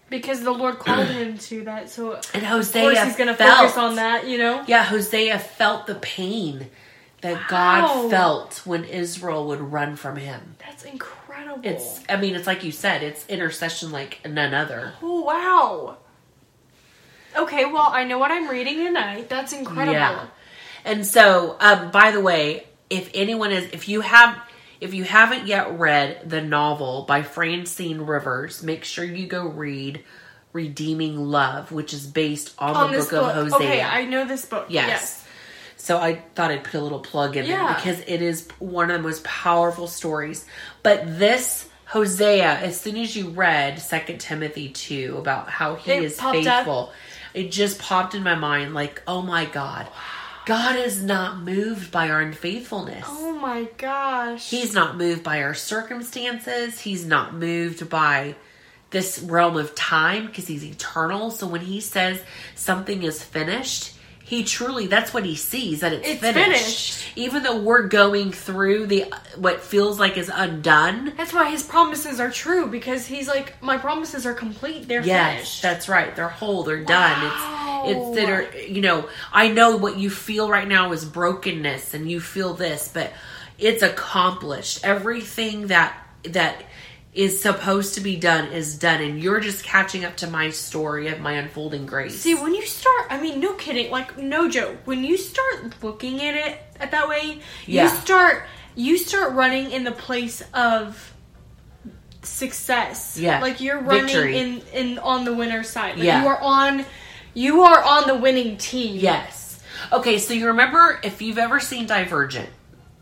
because 0.09 0.41
the 0.43 0.51
Lord 0.51 0.77
called 0.79 1.07
him 1.07 1.37
to 1.37 1.63
that. 1.63 1.89
So 1.89 2.13
And 2.33 2.43
of 2.45 2.71
course 2.71 3.03
he's 3.03 3.15
going 3.15 3.27
to 3.29 3.35
focus 3.35 3.77
on 3.77 3.95
that. 3.95 4.27
You 4.27 4.37
know. 4.37 4.63
Yeah, 4.67 4.83
Hosea 4.83 5.39
felt 5.39 5.87
the 5.87 5.95
pain 5.95 6.67
that 7.21 7.33
Wow. 7.35 7.45
God 7.49 8.09
felt 8.11 8.61
when 8.65 8.83
Israel 8.83 9.47
would 9.47 9.61
run 9.61 9.95
from 9.95 10.15
him. 10.17 10.57
That's 10.59 10.83
incredible. 10.83 11.61
It's, 11.63 12.01
I 12.09 12.17
mean, 12.17 12.35
it's 12.35 12.45
like 12.47 12.63
you 12.63 12.71
said, 12.71 13.01
it's 13.01 13.25
intercession 13.27 13.91
like 13.91 14.19
none 14.29 14.53
other. 14.53 14.93
oh 15.01 15.21
wow. 15.21 15.97
Okay, 17.35 17.65
well 17.65 17.87
I 17.89 18.03
know 18.03 18.17
what 18.19 18.31
I'm 18.31 18.47
reading 18.49 18.77
tonight. 18.77 19.27
That's 19.29 19.53
incredible. 19.53 19.93
Yeah. 19.93 20.27
And 20.85 21.05
so, 21.05 21.55
um, 21.59 21.89
by 21.91 22.11
the 22.11 22.21
way, 22.21 22.67
if 22.89 23.09
anyone 23.15 23.51
is, 23.51 23.65
if 23.73 23.89
you 23.89 24.01
have, 24.01 24.37
if 24.81 24.93
you 24.93 25.03
haven't 25.03 25.47
yet 25.47 25.77
read 25.79 26.29
the 26.29 26.41
novel 26.41 27.03
by 27.07 27.21
Francine 27.23 28.01
Rivers, 28.01 28.63
make 28.63 28.83
sure 28.83 29.03
you 29.05 29.27
go 29.27 29.45
read 29.47 30.03
Redeeming 30.53 31.17
Love, 31.17 31.71
which 31.71 31.93
is 31.93 32.05
based 32.07 32.53
on, 32.59 32.75
On 32.75 32.91
the 32.91 32.99
book, 32.99 33.09
book. 33.09 33.35
of 33.35 33.51
Hosea. 33.51 33.67
Okay, 33.67 33.81
I 33.81 34.05
know 34.05 34.25
this 34.25 34.45
book. 34.45 34.67
Yes. 34.69 34.87
Yes. 34.89 35.21
So 35.77 35.99
I 35.99 36.15
thought 36.33 36.49
I'd 36.51 36.63
put 36.63 36.75
a 36.75 36.81
little 36.81 36.99
plug 36.99 37.37
in 37.37 37.45
there 37.45 37.75
because 37.75 37.99
it 38.07 38.21
is 38.21 38.47
one 38.59 38.89
of 38.89 38.97
the 38.97 39.03
most 39.03 39.23
powerful 39.23 39.87
stories. 39.87 40.45
But 40.81 41.19
this 41.19 41.67
Hosea, 41.85 42.55
as 42.55 42.79
soon 42.79 42.97
as 42.97 43.15
you 43.15 43.29
read 43.29 43.79
Second 43.79 44.19
Timothy 44.19 44.69
two 44.69 45.17
about 45.19 45.49
how 45.49 45.75
he 45.75 45.91
It 45.91 46.03
is 46.03 46.17
popped 46.17 46.37
up. 46.37 46.43
faithful, 46.43 46.91
it 47.35 47.51
just 47.51 47.77
popped 47.79 48.15
in 48.15 48.23
my 48.23 48.33
mind 48.35 48.73
like, 48.73 49.03
oh 49.07 49.21
my 49.21 49.45
God, 49.45 49.87
God 50.45 50.75
is 50.75 51.01
not 51.01 51.39
moved 51.39 51.91
by 51.91 52.09
our 52.09 52.21
unfaithfulness. 52.21 53.05
Oh 53.07 53.33
my 53.39 53.63
gosh. 53.77 54.47
He's 54.49 54.75
not 54.75 54.95
moved 54.95 55.23
by 55.23 55.41
our 55.41 55.55
circumstances. 55.55 56.79
He's 56.79 57.03
not 57.03 57.33
moved 57.33 57.89
by 57.89 58.35
this 58.91 59.19
realm 59.19 59.57
of 59.57 59.73
time 59.73 60.27
because 60.27 60.45
he's 60.47 60.63
eternal. 60.63 61.31
So 61.31 61.47
when 61.47 61.61
he 61.61 61.81
says 61.81 62.21
something 62.53 63.01
is 63.01 63.23
finished, 63.23 63.94
he 64.27 64.43
truly 64.43 64.87
that's 64.87 65.13
what 65.13 65.23
he 65.23 65.35
sees 65.35 65.81
that 65.81 65.93
it's, 65.93 66.07
It's 66.07 66.19
finished. 66.19 66.45
finished. 66.47 67.03
Even 67.15 67.43
though 67.43 67.59
we're 67.59 67.87
going 67.87 68.31
through 68.31 68.87
the 68.87 69.05
what 69.35 69.61
feels 69.61 69.99
like 69.99 70.17
is 70.17 70.31
undone. 70.33 71.13
That's 71.15 71.31
why 71.31 71.51
his 71.51 71.61
promises 71.61 72.19
are 72.19 72.31
true 72.31 72.65
because 72.67 73.05
he's 73.05 73.27
like, 73.27 73.61
my 73.61 73.77
promises 73.77 74.25
are 74.25 74.33
complete. 74.33 74.87
They're 74.87 75.03
Yes, 75.05 75.33
finished. 75.35 75.61
that's 75.61 75.87
right. 75.87 76.15
They're 76.15 76.27
whole. 76.27 76.63
They're 76.63 76.83
done. 76.83 77.21
Wow. 77.21 77.83
It's 77.85 77.99
it's 77.99 78.15
that 78.17 78.29
are 78.31 78.57
you 78.67 78.81
know. 78.81 79.07
I 79.31 79.47
know 79.49 79.77
what 79.77 79.99
you 79.99 80.09
feel 80.09 80.49
right 80.49 80.67
now 80.67 80.91
is 80.91 81.05
brokenness, 81.05 81.93
and 81.93 82.09
you 82.09 82.19
feel 82.19 82.55
this, 82.55 82.89
but 82.91 83.13
it's 83.59 83.83
accomplished. 83.83 84.83
Everything 84.83 85.67
that 85.67 85.95
that 86.23 86.63
is 87.15 87.41
supposed 87.41 87.93
to 87.95 88.01
be 88.01 88.17
done 88.17 88.49
is 88.51 88.77
done, 88.77 89.01
and 89.01 89.23
you're 89.23 89.39
just 89.39 89.63
catching 89.63 90.03
up 90.03 90.17
to 90.17 90.27
my 90.27 90.49
story 90.49 91.07
of 91.07 91.21
my 91.21 91.31
unfolding 91.33 91.85
grace. 91.85 92.19
See, 92.19 92.35
when 92.35 92.53
you 92.53 92.65
start, 92.65 93.07
I 93.09 93.21
mean, 93.21 93.39
no 93.39 93.53
kidding, 93.53 93.89
like 93.89 94.17
no 94.17 94.49
joke. 94.49 94.77
When 94.85 95.03
you 95.03 95.17
start 95.17 95.81
looking 95.81 96.21
at 96.21 96.35
it 96.35 96.59
at 96.79 96.91
that 96.91 97.07
way, 97.07 97.39
Yeah. 97.65 97.83
you 97.83 97.89
start 97.89 98.43
you 98.77 98.97
start 98.97 99.31
running 99.33 99.71
in 99.71 99.85
the 99.85 99.93
place 99.93 100.43
of 100.53 101.13
success. 102.23 103.17
Yeah. 103.19 103.39
like 103.41 103.61
you're 103.61 103.79
running 103.79 104.05
Victory. 104.07 104.37
in 104.37 104.61
in 104.73 104.99
on 104.99 105.25
the 105.25 105.33
winner's 105.33 105.69
side. 105.69 105.95
Like 105.95 106.03
Yeah. 106.05 106.21
you 106.21 106.27
are 106.27 106.41
on 106.41 106.85
you 107.33 107.61
are 107.61 107.83
on 107.83 108.07
the 108.07 108.15
winning 108.15 108.57
team. 108.57 108.97
yes. 108.99 109.59
Okay, 109.91 110.17
so 110.19 110.33
you 110.33 110.47
remember 110.47 110.99
if 111.03 111.21
you've 111.21 111.37
ever 111.37 111.59
seen 111.59 111.85
Divergent? 111.85 112.49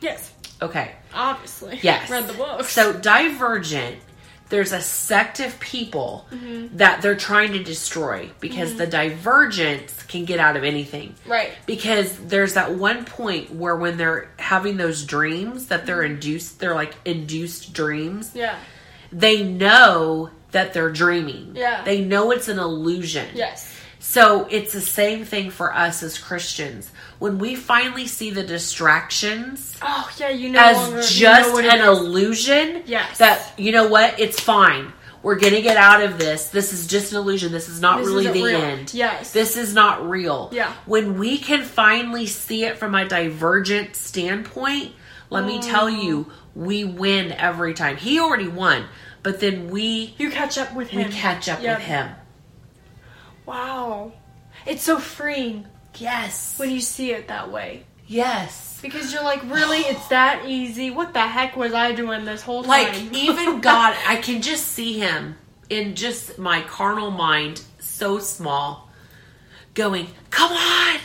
Yes. 0.02 0.32
Okay. 0.62 0.92
Obviously. 1.14 1.80
Yes. 1.82 2.10
Read 2.10 2.28
the 2.28 2.34
book. 2.34 2.64
So 2.66 2.94
Divergent, 2.94 3.98
there's 4.50 4.72
a 4.72 4.82
sect 4.82 5.40
of 5.40 5.60
people 5.60 6.26
Mm-hmm. 6.32 6.78
that 6.78 7.02
they're 7.02 7.16
trying 7.16 7.54
to 7.54 7.64
destroy 7.64 8.30
because 8.40 8.76
the 8.76 8.86
Divergents 8.88 10.08
can 10.08 10.26
get 10.26 10.40
out 10.40 10.56
of 10.58 10.64
anything. 10.64 11.16
Right. 11.26 11.52
Because 11.66 12.18
there's 12.18 12.54
that 12.56 12.76
one 12.76 13.06
point 13.06 13.54
where 13.54 13.76
when 13.76 13.98
they're 13.98 14.30
having 14.38 14.78
those 14.78 15.04
dreams 15.06 15.68
that 15.68 15.86
they're 15.86 16.02
Mm-hmm. 16.04 16.14
induced, 16.14 16.60
they're 16.60 16.76
like 16.76 16.94
induced 17.06 17.74
dreams. 17.74 18.32
Yeah. 18.36 18.58
They 19.12 19.44
know 19.44 20.30
that 20.52 20.74
they're 20.74 20.92
dreaming. 20.92 21.54
Yeah. 21.56 21.84
They 21.84 22.02
know 22.04 22.32
it's 22.32 22.48
an 22.48 22.60
illusion. 22.60 23.28
Yes. 23.34 23.70
So 24.00 24.48
it's 24.52 24.74
the 24.74 24.82
same 24.82 25.24
thing 25.26 25.50
for 25.50 25.74
us 25.74 26.04
as 26.04 26.18
Christians. 26.20 26.92
When 27.24 27.38
we 27.40 27.56
finally 27.56 28.06
see 28.08 28.32
the 28.32 28.44
distractions 28.44 29.74
Oh 29.82 30.12
yeah, 30.18 30.28
you 30.28 30.50
know 30.50 30.60
as 30.60 30.76
longer 30.76 30.98
you 30.98 31.04
just 31.08 31.50
know 31.54 31.58
an 31.58 31.80
illusion, 31.80 32.84
Yes. 32.86 33.18
that 33.20 33.54
you 33.58 33.72
know 33.72 33.88
what, 33.88 34.20
it's 34.20 34.42
fine. 34.42 34.92
We're 35.22 35.40
gonna 35.40 35.62
get 35.62 35.78
out 35.78 36.04
of 36.04 36.18
this. 36.18 36.50
This 36.50 36.74
is 36.74 36.86
just 36.86 37.14
an 37.14 37.20
illusion. 37.20 37.54
This 37.54 37.70
is 37.70 37.80
not 37.80 38.00
This 38.00 38.08
really 38.10 38.28
the 38.28 38.44
real. 38.44 38.62
end. 38.62 38.94
Yes. 38.94 39.32
This 39.32 39.56
is 39.56 39.74
not 39.74 40.06
real. 40.10 40.50
Yeah. 40.52 40.74
When 40.86 41.18
we 41.18 41.38
can 41.38 41.64
finally 41.64 42.26
see 42.26 42.66
it 42.66 42.78
from 42.78 42.94
a 42.94 43.08
divergent 43.08 43.96
standpoint, 43.96 44.92
let 45.30 45.46
me 45.46 45.62
tell 45.62 45.86
Mm. 45.90 46.04
you, 46.04 46.32
we 46.56 46.84
win 46.84 47.32
every 47.32 47.74
time. 47.74 47.96
He 47.96 48.20
already 48.20 48.50
won, 48.50 48.84
but 49.24 49.40
then 49.40 49.70
we 49.70 50.14
you 50.18 50.30
catch 50.30 50.58
up 50.58 50.74
with 50.76 50.90
him. 50.90 51.08
we 51.08 51.16
catch 51.16 51.48
up 51.48 51.64
Yep. 51.64 51.78
with 51.78 51.88
him. 51.88 52.10
Wow. 53.46 54.12
It's 54.66 54.84
so 54.84 55.00
freeing 55.00 55.68
Yes. 55.98 56.58
when 56.58 56.70
you 56.72 56.80
see 56.82 57.12
it 57.12 57.28
that 57.28 57.52
way. 57.52 57.84
yes. 58.08 58.70
Because 58.82 59.14
you're 59.14 59.24
like, 59.24 59.42
really? 59.44 59.80
It's 59.80 60.10
that 60.10 60.44
easy? 60.46 60.92
What 60.92 61.14
the 61.14 61.22
heck 61.22 61.56
was 61.56 61.74
I 61.74 61.94
doing 61.94 62.26
this 62.26 62.42
whole 62.42 62.64
time? 62.64 62.70
Like 62.70 63.14
even 63.14 63.62
God, 63.62 63.96
I 64.06 64.18
can 64.18 64.42
just 64.42 64.68
see 64.68 65.00
him 65.00 65.36
in 65.70 65.96
just 65.96 66.38
my 66.38 66.62
carnal 66.64 67.10
mind, 67.10 67.62
so 67.80 68.20
small, 68.20 68.90
going, 69.74 70.08
"Come 70.32 70.52
on." 70.52 71.00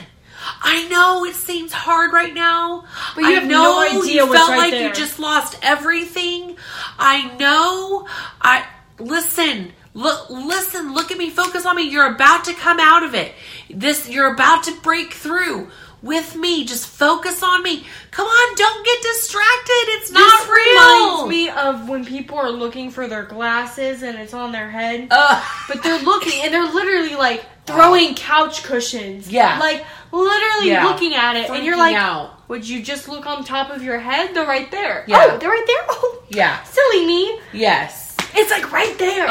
I 0.60 0.88
know 0.88 1.24
it 1.24 1.36
seems 1.36 1.72
hard 1.72 2.12
right 2.12 2.34
now. 2.34 2.84
But 3.14 3.20
you 3.22 3.28
I 3.28 3.30
have 3.32 3.44
know 3.46 3.62
no 3.92 4.00
idea 4.02 4.24
you 4.24 4.32
felt 4.32 4.48
right 4.50 4.58
like 4.58 4.70
there. 4.72 4.88
you 4.88 4.94
just 4.94 5.20
lost 5.20 5.56
everything. 5.62 6.56
I 6.98 7.32
know. 7.36 8.08
I 8.40 8.64
listen. 8.98 9.72
Look, 9.98 10.30
listen. 10.30 10.94
Look 10.94 11.10
at 11.10 11.18
me. 11.18 11.28
Focus 11.30 11.66
on 11.66 11.74
me. 11.76 11.82
You're 11.90 12.12
about 12.14 12.44
to 12.44 12.54
come 12.54 12.78
out 12.80 13.02
of 13.02 13.14
it. 13.14 13.32
This. 13.68 14.08
You're 14.08 14.32
about 14.32 14.62
to 14.64 14.72
break 14.80 15.12
through 15.12 15.68
with 16.02 16.36
me. 16.36 16.64
Just 16.64 16.86
focus 16.86 17.42
on 17.42 17.62
me. 17.64 17.84
Come 18.12 18.26
on. 18.26 18.54
Don't 18.56 18.84
get 18.84 19.02
distracted. 19.02 19.84
It's 19.96 20.10
This 20.10 20.18
not 20.20 20.48
real. 20.48 21.16
reminds 21.16 21.28
me 21.28 21.48
of 21.50 21.88
when 21.88 22.04
people 22.04 22.38
are 22.38 22.50
looking 22.50 22.90
for 22.92 23.08
their 23.08 23.24
glasses 23.24 24.02
and 24.04 24.16
it's 24.18 24.34
on 24.34 24.52
their 24.52 24.70
head. 24.70 25.08
Ugh. 25.10 25.44
but 25.68 25.82
they're 25.82 26.00
looking 26.02 26.42
and 26.44 26.54
they're 26.54 26.72
literally 26.72 27.16
like 27.16 27.44
throwing 27.66 28.14
couch 28.14 28.62
cushions. 28.62 29.28
Yeah. 29.30 29.58
Like 29.58 29.84
literally 30.12 30.68
Yeah. 30.70 30.84
looking 30.86 31.12
at 31.14 31.34
it. 31.36 31.50
and 31.50 31.64
you're 31.64 31.76
like, 31.76 31.96
out. 31.96 32.48
would 32.48 32.66
you 32.68 32.82
just 32.84 33.08
look 33.08 33.26
on 33.26 33.42
top 33.44 33.70
of 33.70 33.82
your 33.82 33.98
head? 33.98 34.32
They're 34.32 34.46
right 34.46 34.70
there. 34.70 35.04
Yeah. 35.08 35.26
Oh, 35.32 35.38
they're 35.38 35.50
right 35.50 35.64
there. 35.66 35.86
Oh, 35.90 36.22
Yeah. 36.28 36.62
silly 36.62 37.04
me. 37.04 37.40
Yes. 37.52 38.07
It's 38.34 38.50
like 38.50 38.72
right 38.72 38.96
there. 38.98 39.26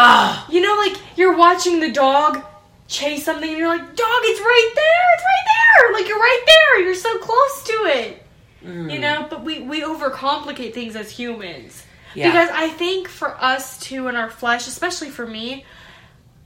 You 0.50 0.62
know, 0.62 0.76
like 0.76 0.98
you're 1.18 1.38
watching 1.38 1.80
the 1.80 1.92
dog 1.92 2.44
chase 2.88 3.26
something 3.26 3.50
and 3.50 3.58
you're 3.58 3.68
like, 3.68 3.82
dog, 3.82 4.22
it's 4.24 4.40
right 4.40 4.72
there. 4.76 5.06
It's 5.14 5.24
right 5.24 5.46
there. 5.46 5.94
Like 5.94 6.08
you're 6.08 6.20
right 6.20 6.44
there. 6.46 6.84
You're 6.84 6.96
so 6.96 7.18
close 7.20 7.64
to 7.64 7.74
it. 7.86 8.24
Mm. 8.64 8.92
You 8.92 9.00
know, 9.00 9.28
but 9.30 9.44
we, 9.44 9.62
we 9.62 9.82
overcomplicate 9.82 10.74
things 10.74 10.96
as 10.96 11.10
humans. 11.10 11.84
Yeah. 12.16 12.32
Because 12.32 12.50
I 12.52 12.70
think 12.70 13.08
for 13.08 13.36
us 13.42 13.80
too 13.80 14.08
in 14.08 14.16
our 14.16 14.30
flesh, 14.30 14.68
especially 14.68 15.10
for 15.10 15.26
me, 15.26 15.66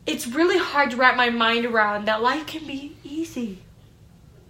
it's 0.06 0.28
really 0.28 0.58
hard 0.58 0.92
to 0.92 0.98
wrap 0.98 1.16
my 1.16 1.30
mind 1.30 1.66
around 1.66 2.06
that 2.06 2.22
life 2.22 2.48
can 2.48 2.66
be 2.66 2.96
easy. 3.04 3.60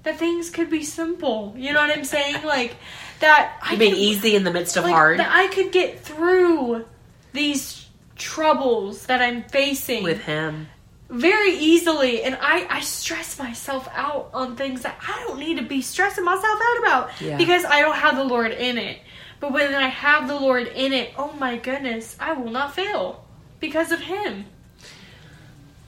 That 0.03 0.17
things 0.17 0.49
could 0.49 0.69
be 0.69 0.83
simple. 0.83 1.53
You 1.57 1.73
know 1.73 1.81
what 1.81 1.95
I'm 1.95 2.05
saying? 2.05 2.37
Like 2.45 2.75
that 3.19 3.59
I 3.61 3.73
You 3.73 3.79
mean 3.79 3.95
easy 3.95 4.35
in 4.35 4.43
the 4.43 4.51
midst 4.51 4.77
of 4.77 4.83
like, 4.83 4.93
hard 4.93 5.19
that 5.19 5.31
I 5.31 5.47
could 5.47 5.71
get 5.71 5.99
through 5.99 6.85
these 7.33 7.80
troubles 8.21 9.07
that 9.07 9.21
I'm 9.21 9.43
facing 9.43 10.03
with 10.03 10.21
him? 10.23 10.67
very 11.09 11.57
easily 11.57 12.23
and 12.23 12.37
I, 12.39 12.65
I 12.69 12.79
stress 12.79 13.37
myself 13.37 13.85
out 13.91 14.29
on 14.33 14.55
things 14.55 14.83
that 14.83 14.95
I 15.05 15.21
don't 15.27 15.39
need 15.39 15.57
to 15.57 15.61
be 15.63 15.81
stressing 15.81 16.23
myself 16.23 16.57
out 16.69 16.77
about 16.79 17.21
Yeah. 17.21 17.35
because 17.35 17.65
I 17.65 17.81
don't 17.81 17.97
have 17.97 18.15
the 18.15 18.23
Lord 18.23 18.53
in 18.53 18.77
it. 18.77 18.97
But 19.41 19.51
when 19.51 19.75
I 19.75 19.89
have 19.89 20.29
the 20.29 20.39
Lord 20.39 20.67
in 20.67 20.93
it, 20.93 21.11
oh 21.17 21.33
my 21.33 21.57
goodness, 21.57 22.15
I 22.17 22.31
will 22.31 22.49
not 22.49 22.73
fail 22.73 23.25
because 23.59 23.91
of 23.91 23.99
him. 23.99 24.45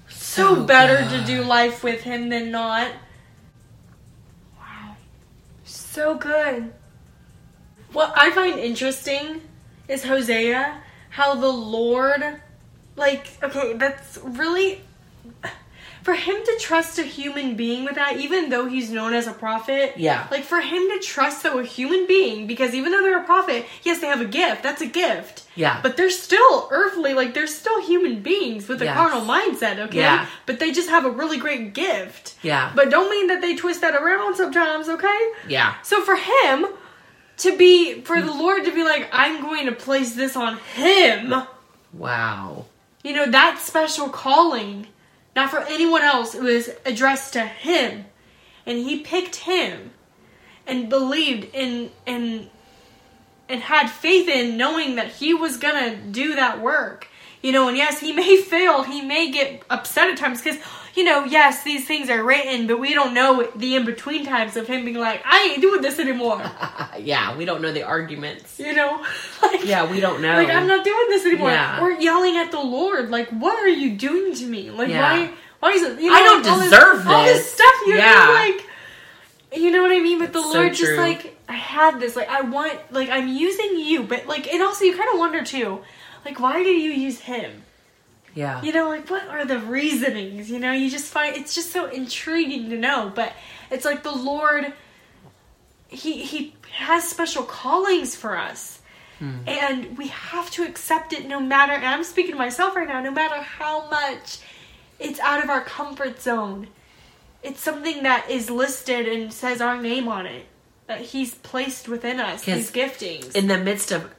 So, 0.10 0.58
oh, 0.58 0.64
better 0.66 1.08
good. 1.10 1.22
to 1.22 1.26
do 1.26 1.44
life 1.44 1.86
with 1.86 2.02
him 2.02 2.28
than 2.28 2.52
not. 2.52 2.92
Wow. 4.60 4.98
So 5.64 6.16
good. 6.16 6.74
What 7.94 8.12
I 8.18 8.30
find 8.32 8.60
interesting 8.60 9.40
is 9.88 10.04
Hosea, 10.04 10.82
how 11.14 11.36
the 11.36 11.48
Lord, 11.48 12.42
like, 12.96 13.28
okay, 13.44 13.74
that's 13.74 14.18
really. 14.24 14.82
for 16.04 16.16
him 16.16 16.36
to 16.44 16.58
trust 16.60 17.00
a 17.00 17.04
human 17.04 17.56
being 17.56 17.86
with 17.86 17.96
that, 17.96 18.18
even 18.18 18.50
though 18.50 18.66
he's 18.68 18.92
known 18.92 19.14
as 19.14 19.26
a 19.26 19.32
prophet. 19.32 19.94
Yeah. 19.96 20.28
Like 20.30 20.44
for 20.44 20.60
him 20.60 20.82
to 20.90 21.00
trust 21.02 21.44
that 21.44 21.56
a 21.58 21.64
human 21.64 22.08
being, 22.08 22.46
because 22.46 22.74
even 22.74 22.92
though 22.92 23.02
they're 23.02 23.22
a 23.22 23.24
prophet, 23.24 23.66
yes, 23.84 24.02
they 24.02 24.08
have 24.08 24.20
a 24.20 24.26
gift. 24.26 24.64
That's 24.64 24.82
a 24.82 24.86
gift. 24.86 25.48
Yeah. 25.56 25.80
But 25.82 25.96
they're 25.96 26.10
still 26.10 26.68
earthly, 26.72 27.14
like 27.14 27.34
they're 27.34 27.48
still 27.48 27.82
human 27.82 28.22
beings 28.22 28.68
with 28.68 28.82
a 28.82 28.86
Yes. 28.86 28.98
carnal 28.98 29.22
mindset, 29.22 29.78
okay? 29.80 30.00
Yeah. 30.00 30.26
But 30.46 30.60
they 30.60 30.74
just 30.74 30.90
have 30.90 31.06
a 31.06 31.10
really 31.10 31.38
great 31.38 31.74
gift. 31.74 32.36
Yeah. 32.42 32.74
But 32.76 32.90
don't 32.90 33.10
mean 33.10 33.28
that 33.28 33.40
they 33.40 33.56
twist 33.56 33.80
that 33.80 33.96
around 33.96 34.36
sometimes, 34.36 34.90
okay? 34.90 35.20
Yeah. 35.48 35.76
So 35.84 36.04
for 36.04 36.18
him 36.18 36.66
to 37.44 37.58
be, 37.58 38.02
for 38.02 38.20
the 38.22 38.34
Lord 38.34 38.66
to 38.66 38.74
be 38.74 38.84
like, 38.84 39.08
I'm 39.12 39.42
going 39.42 39.66
to 39.68 39.72
place 39.72 40.16
this 40.16 40.36
on 40.36 40.58
him, 40.76 41.34
Wow. 41.94 42.66
you 43.04 43.14
know, 43.14 43.30
that 43.30 43.60
special 43.62 44.10
calling, 44.10 44.88
not 45.36 45.50
for 45.50 45.60
anyone 45.60 46.02
else, 46.02 46.34
it 46.36 46.42
was 46.42 46.70
addressed 46.86 47.34
to 47.34 47.42
him. 47.46 48.06
And 48.66 48.78
he 48.80 49.00
picked 49.02 49.36
him 49.38 49.92
and 50.66 50.90
believed 50.90 51.54
in, 51.54 51.92
and, 52.08 52.50
and 53.50 53.62
had 53.62 53.88
faith 53.90 54.28
in 54.30 54.58
knowing 54.58 54.96
that 54.96 55.08
he 55.08 55.34
was 55.34 55.58
gonna 55.58 55.96
do 55.98 56.36
that 56.36 56.62
work. 56.62 57.08
You 57.42 57.52
know, 57.52 57.68
and 57.68 57.76
yes, 57.76 58.00
he 58.00 58.14
may 58.14 58.38
fail, 58.42 58.84
he 58.84 59.02
may 59.02 59.30
get 59.32 59.64
upset 59.70 60.10
at 60.10 60.18
times 60.18 60.42
because, 60.42 60.60
you 60.96 61.04
know, 61.04 61.24
yes, 61.24 61.64
these 61.64 61.88
things 61.88 62.10
are 62.10 62.24
written, 62.24 62.68
but 62.68 62.80
we 62.80 62.94
don't 62.94 63.14
know 63.14 63.50
the 63.56 63.76
in 63.76 63.86
between 63.86 64.26
times 64.26 64.56
of 64.56 64.68
him 64.68 64.86
being 64.86 64.98
like, 64.98 65.22
I 65.26 65.50
ain't 65.52 65.62
doing 65.62 65.82
this 65.82 65.98
anymore. 66.00 66.40
yeah, 67.00 67.36
we 67.36 67.46
don't 67.46 67.62
know 67.62 67.72
the 67.72 67.84
arguments. 67.84 68.60
You 68.60 68.74
know? 68.74 69.04
like, 69.42 69.66
Yeah, 69.66 69.90
we 69.90 70.00
don't 70.00 70.22
know. 70.22 70.36
Like, 70.36 70.50
I'm 70.50 70.68
not 70.68 70.84
doing 70.84 71.06
this 71.10 71.26
anymore. 71.26 71.50
Yeah. 71.52 71.82
Or 71.82 71.92
yelling 71.92 72.38
at 72.38 72.52
the 72.52 72.60
Lord, 72.60 73.10
like, 73.10 73.30
what 73.30 73.58
are 73.58 73.68
you 73.70 73.96
doing 73.98 74.36
to 74.36 74.46
me? 74.46 74.70
Like, 74.70 74.90
Yeah. 74.90 75.02
why, 75.02 75.32
why 75.60 75.72
is 75.72 75.82
it, 75.82 76.00
you 76.00 76.10
know, 76.12 76.16
I 76.16 76.24
don't 76.24 76.48
all 76.48 76.60
deserve 76.60 77.08
All 77.08 77.24
this 77.26 77.40
this. 77.44 77.54
stuff, 77.54 77.74
you 77.88 77.96
Yeah. 77.98 78.26
know, 78.26 78.34
like, 78.34 78.68
you 79.62 79.72
know 79.72 79.82
what 79.82 79.92
I 79.92 80.00
mean? 80.00 80.20
But 80.20 80.34
the 80.34 80.40
That's 80.40 80.52
so 80.52 80.60
Lord 80.60 80.74
just, 80.74 80.98
like, 80.98 81.38
I 81.50 81.54
had 81.54 82.00
this, 82.00 82.16
like, 82.16 82.30
I 82.30 82.42
want, 82.42 82.74
like, 82.92 83.10
I'm 83.10 83.28
using 83.28 83.78
you, 83.80 84.04
but, 84.04 84.28
like, 84.28 84.48
and 84.52 84.62
also 84.62 84.86
you 84.86 84.96
kind 84.96 85.10
of 85.14 85.20
wonder, 85.20 85.44
too, 85.44 85.82
like, 86.26 86.40
why 86.40 86.62
did 86.64 86.82
you 86.82 86.92
use 86.92 87.20
him? 87.20 87.64
Yeah. 88.36 88.62
You 88.64 88.72
know, 88.74 88.90
like 88.90 89.10
what 89.10 89.28
are 89.28 89.46
the 89.46 89.60
reasonings? 89.60 90.50
You 90.50 90.60
know, 90.60 90.72
you 90.72 90.90
just 90.90 91.12
find 91.12 91.36
it's 91.36 91.54
just 91.54 91.72
so 91.72 91.86
intriguing 91.86 92.70
to 92.70 92.78
know. 92.78 93.12
But 93.14 93.34
it's 93.70 93.86
like 93.86 94.04
the 94.04 94.12
Lord, 94.12 94.74
he 95.88 96.24
he 96.24 96.56
has 96.72 97.08
special 97.08 97.44
callings 97.44 98.16
for 98.16 98.36
us, 98.38 98.82
hmm. 99.20 99.38
and 99.46 99.98
we 99.98 100.08
have 100.08 100.50
to 100.52 100.64
accept 100.64 101.14
it 101.14 101.28
no 101.28 101.40
matter. 101.40 101.74
And 101.74 101.86
I'm 101.86 102.04
speaking 102.04 102.32
to 102.32 102.38
myself 102.38 102.76
right 102.76 102.88
now. 102.88 103.02
No 103.02 103.12
matter 103.12 103.42
how 103.42 103.88
much 103.90 104.40
it's 105.00 105.20
out 105.20 105.44
of 105.44 105.50
our 105.50 105.62
comfort 105.62 106.22
zone, 106.22 106.68
it's 107.44 107.60
something 107.62 108.04
that 108.04 108.30
is 108.30 108.50
listed 108.50 109.08
and 109.08 109.32
says 109.32 109.62
our 109.62 109.80
name 109.82 110.08
on 110.08 110.26
it. 110.26 110.48
That 110.88 111.02
He's 111.02 111.36
placed 111.36 111.88
within 111.88 112.20
us 112.20 112.44
these 112.44 112.72
'Cause 112.72 112.72
giftings. 112.72 113.36
in 113.36 113.48
the 113.48 113.58
midst 113.60 113.92
of 113.92 114.10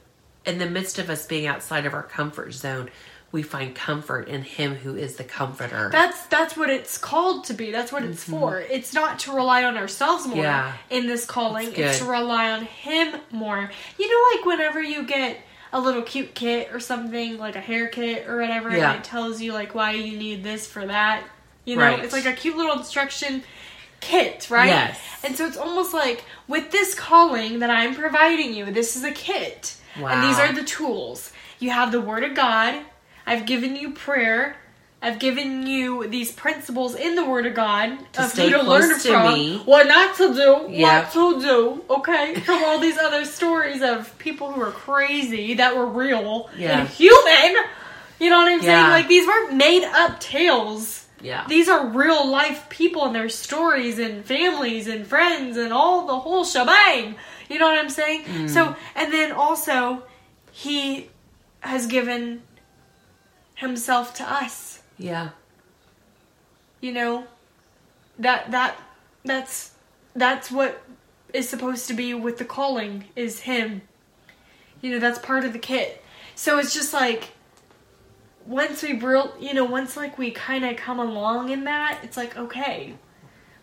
in 0.45 0.59
the 0.59 0.69
midst 0.69 0.99
of 0.99 1.09
us 1.09 1.25
being 1.25 1.47
outside 1.47 1.85
of 1.85 1.93
our 1.93 2.03
comfort 2.03 2.53
zone, 2.53 2.89
we 3.31 3.43
find 3.43 3.75
comfort 3.75 4.27
in 4.29 4.43
him 4.43 4.75
who 4.75 4.95
is 4.95 5.15
the 5.17 5.23
comforter. 5.25 5.89
That's 5.91 6.25
that's 6.27 6.55
what 6.55 6.69
it's 6.69 6.97
called 6.97 7.45
to 7.45 7.53
be. 7.53 7.71
That's 7.71 7.91
what 7.91 8.03
it's 8.03 8.23
for. 8.23 8.59
It's 8.61 8.93
not 8.93 9.19
to 9.19 9.33
rely 9.33 9.63
on 9.65 9.75
ourselves 9.77 10.25
more 10.25 10.35
Mm-hmm. 10.37 10.43
Yeah. 10.43 10.73
in 10.89 11.07
this 11.07 11.25
calling. 11.25 11.73
It's 11.73 11.99
to 11.99 12.05
rely 12.05 12.51
on 12.51 12.61
Him 12.65 13.15
more. 13.31 13.69
You 13.99 14.09
know, 14.09 14.37
like 14.37 14.45
whenever 14.45 14.81
you 14.81 15.03
get 15.03 15.37
a 15.73 15.79
little 15.81 16.01
cute 16.03 16.33
kit 16.33 16.69
or 16.73 16.79
something, 16.79 17.37
like 17.37 17.57
a 17.57 17.59
hair 17.61 17.87
kit 17.89 18.27
or 18.29 18.39
whatever, 18.39 18.69
Yeah. 18.75 18.91
and 18.91 18.99
it 18.99 19.03
tells 19.03 19.41
you 19.41 19.51
like 19.51 19.75
why 19.75 19.91
you 19.91 20.17
need 20.17 20.41
this 20.43 20.65
for 20.65 20.85
that. 20.85 21.23
You 21.65 21.75
know, 21.75 21.81
Right. 21.81 21.99
it's 22.03 22.13
like 22.13 22.25
a 22.25 22.33
cute 22.33 22.55
little 22.55 22.77
instruction 22.77 23.43
kit, 23.99 24.49
right? 24.49 24.67
Yes. 24.67 24.99
And 25.23 25.35
so 25.35 25.45
it's 25.47 25.57
almost 25.57 25.93
like 25.93 26.23
with 26.47 26.71
this 26.71 26.93
calling 26.95 27.59
that 27.59 27.69
I'm 27.69 27.95
providing 27.95 28.53
you, 28.53 28.65
this 28.71 28.95
is 28.95 29.03
a 29.03 29.11
kit. 29.11 29.75
And 29.95 30.23
these 30.23 30.37
are 30.39 30.53
the 30.53 30.63
tools. 30.63 31.31
You 31.59 31.71
have 31.71 31.91
the 31.91 32.01
Word 32.01 32.23
of 32.23 32.35
God. 32.35 32.79
I've 33.25 33.45
given 33.45 33.75
you 33.75 33.91
prayer. 33.91 34.57
I've 35.01 35.19
given 35.19 35.67
you 35.67 36.07
these 36.07 36.31
principles 36.31 36.95
in 36.95 37.13
the 37.15 37.23
Word 37.25 37.45
of 37.45 37.53
God 37.53 37.97
To 38.13 38.23
of 38.23 38.29
stay 38.31 38.49
who 38.49 38.57
to 38.57 38.63
close 38.63 38.81
learn 38.89 38.99
to 39.01 39.07
from, 39.09 39.33
me. 39.33 39.57
what 39.65 39.87
not 39.87 40.15
to 40.17 40.33
do, 40.33 40.65
Yeah. 40.69 41.01
what 41.03 41.11
to 41.13 41.41
do. 41.41 41.83
Okay, 41.89 42.35
from 42.39 42.63
all 42.63 42.79
these 42.79 42.97
other 42.97 43.23
stories 43.25 43.83
of 43.83 44.17
people 44.17 44.51
who 44.51 44.61
are 44.61 44.71
crazy 44.71 45.53
that 45.55 45.75
were 45.75 45.85
real 45.85 46.49
Yeah. 46.57 46.79
and 46.79 46.89
human. 46.89 47.55
You 48.19 48.29
know 48.31 48.37
what 48.37 48.47
I'm 48.51 48.61
saying? 48.61 48.89
Like 48.89 49.07
these 49.07 49.27
weren't 49.27 49.53
made 49.53 49.83
up 49.83 50.19
tales. 50.19 51.05
yeah. 51.21 51.45
These 51.47 51.67
are 51.69 51.85
real 51.87 52.27
life 52.27 52.67
people 52.69 53.05
and 53.05 53.13
their 53.15 53.29
stories 53.29 53.99
and 53.99 54.23
families 54.25 54.87
and 54.87 55.05
friends 55.05 55.57
and 55.57 55.71
all 55.73 56.07
the 56.07 56.17
whole 56.19 56.45
shebang. 56.45 57.15
You 57.49 57.59
know 57.59 57.67
what 57.67 57.77
I'm 57.77 57.89
saying? 57.89 58.23
Mm. 58.23 58.49
So, 58.49 58.75
and 58.95 59.11
then 59.13 59.31
also, 59.31 60.03
he 60.51 61.09
has 61.61 61.85
given 61.87 62.41
himself 63.55 64.13
to 64.15 64.23
us. 64.23 64.81
yeah. 64.97 65.29
You 66.81 66.91
know, 66.91 67.25
that 68.19 68.51
that 68.51 68.79
that's 69.23 69.71
that's 70.15 70.51
what 70.51 70.83
is 71.33 71.49
supposed 71.49 71.87
to 71.87 71.93
be 71.93 72.13
with 72.13 72.37
the 72.37 72.45
calling 72.45 73.05
is 73.15 73.39
him. 73.39 73.81
You 74.81 74.91
know, 74.91 74.99
that's 74.99 75.17
part 75.17 75.45
of 75.45 75.53
the 75.53 75.59
kit. 75.59 76.03
So 76.35 76.59
it's 76.59 76.73
just 76.75 76.93
like 76.93 77.29
once 78.45 78.83
we 78.83 78.93
bro- 78.93 79.33
you 79.39 79.53
know, 79.53 79.65
once 79.65 79.97
like 79.97 80.17
we 80.19 80.29
kind 80.29 80.63
of 80.63 80.75
come 80.75 80.99
along 80.99 81.49
in 81.49 81.63
that, 81.63 81.99
it's 82.03 82.17
like 82.17 82.37
okay. 82.37 82.93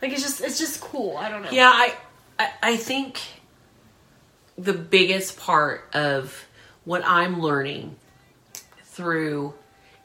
Like 0.01 0.13
it's 0.13 0.23
just 0.23 0.41
it's 0.41 0.59
just 0.59 0.81
cool. 0.81 1.17
I 1.17 1.29
don't 1.29 1.43
know. 1.43 1.51
Yeah, 1.53 1.71
I, 1.73 1.95
I 2.39 2.51
I 2.63 2.77
think 2.77 3.21
the 4.59 4.73
biggest 4.75 5.39
part 5.39 5.89
of 5.95 6.47
what 6.85 7.03
I'm 7.05 7.41
learning 7.41 7.97
through 8.83 9.55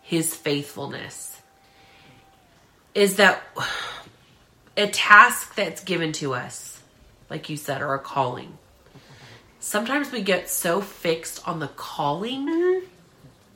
his 0.07 0.33
faithfulness 0.33 1.41
is 2.95 3.17
that 3.17 3.43
a 4.77 4.87
task 4.87 5.53
that's 5.55 5.83
given 5.83 6.13
to 6.13 6.33
us, 6.33 6.81
like 7.29 7.49
you 7.49 7.57
said, 7.57 7.81
or 7.81 7.93
a 7.93 7.99
calling. 7.99 8.57
Sometimes 9.59 10.09
we 10.09 10.21
get 10.21 10.49
so 10.49 10.79
fixed 10.79 11.45
on 11.45 11.59
the 11.59 11.67
calling 11.67 12.83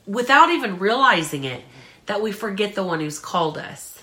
without 0.05 0.49
even 0.49 0.77
realizing 0.77 1.45
it 1.45 1.63
that 2.07 2.21
we 2.21 2.33
forget 2.33 2.75
the 2.75 2.83
one 2.83 2.99
who's 2.99 3.17
called 3.17 3.57
us. 3.57 3.97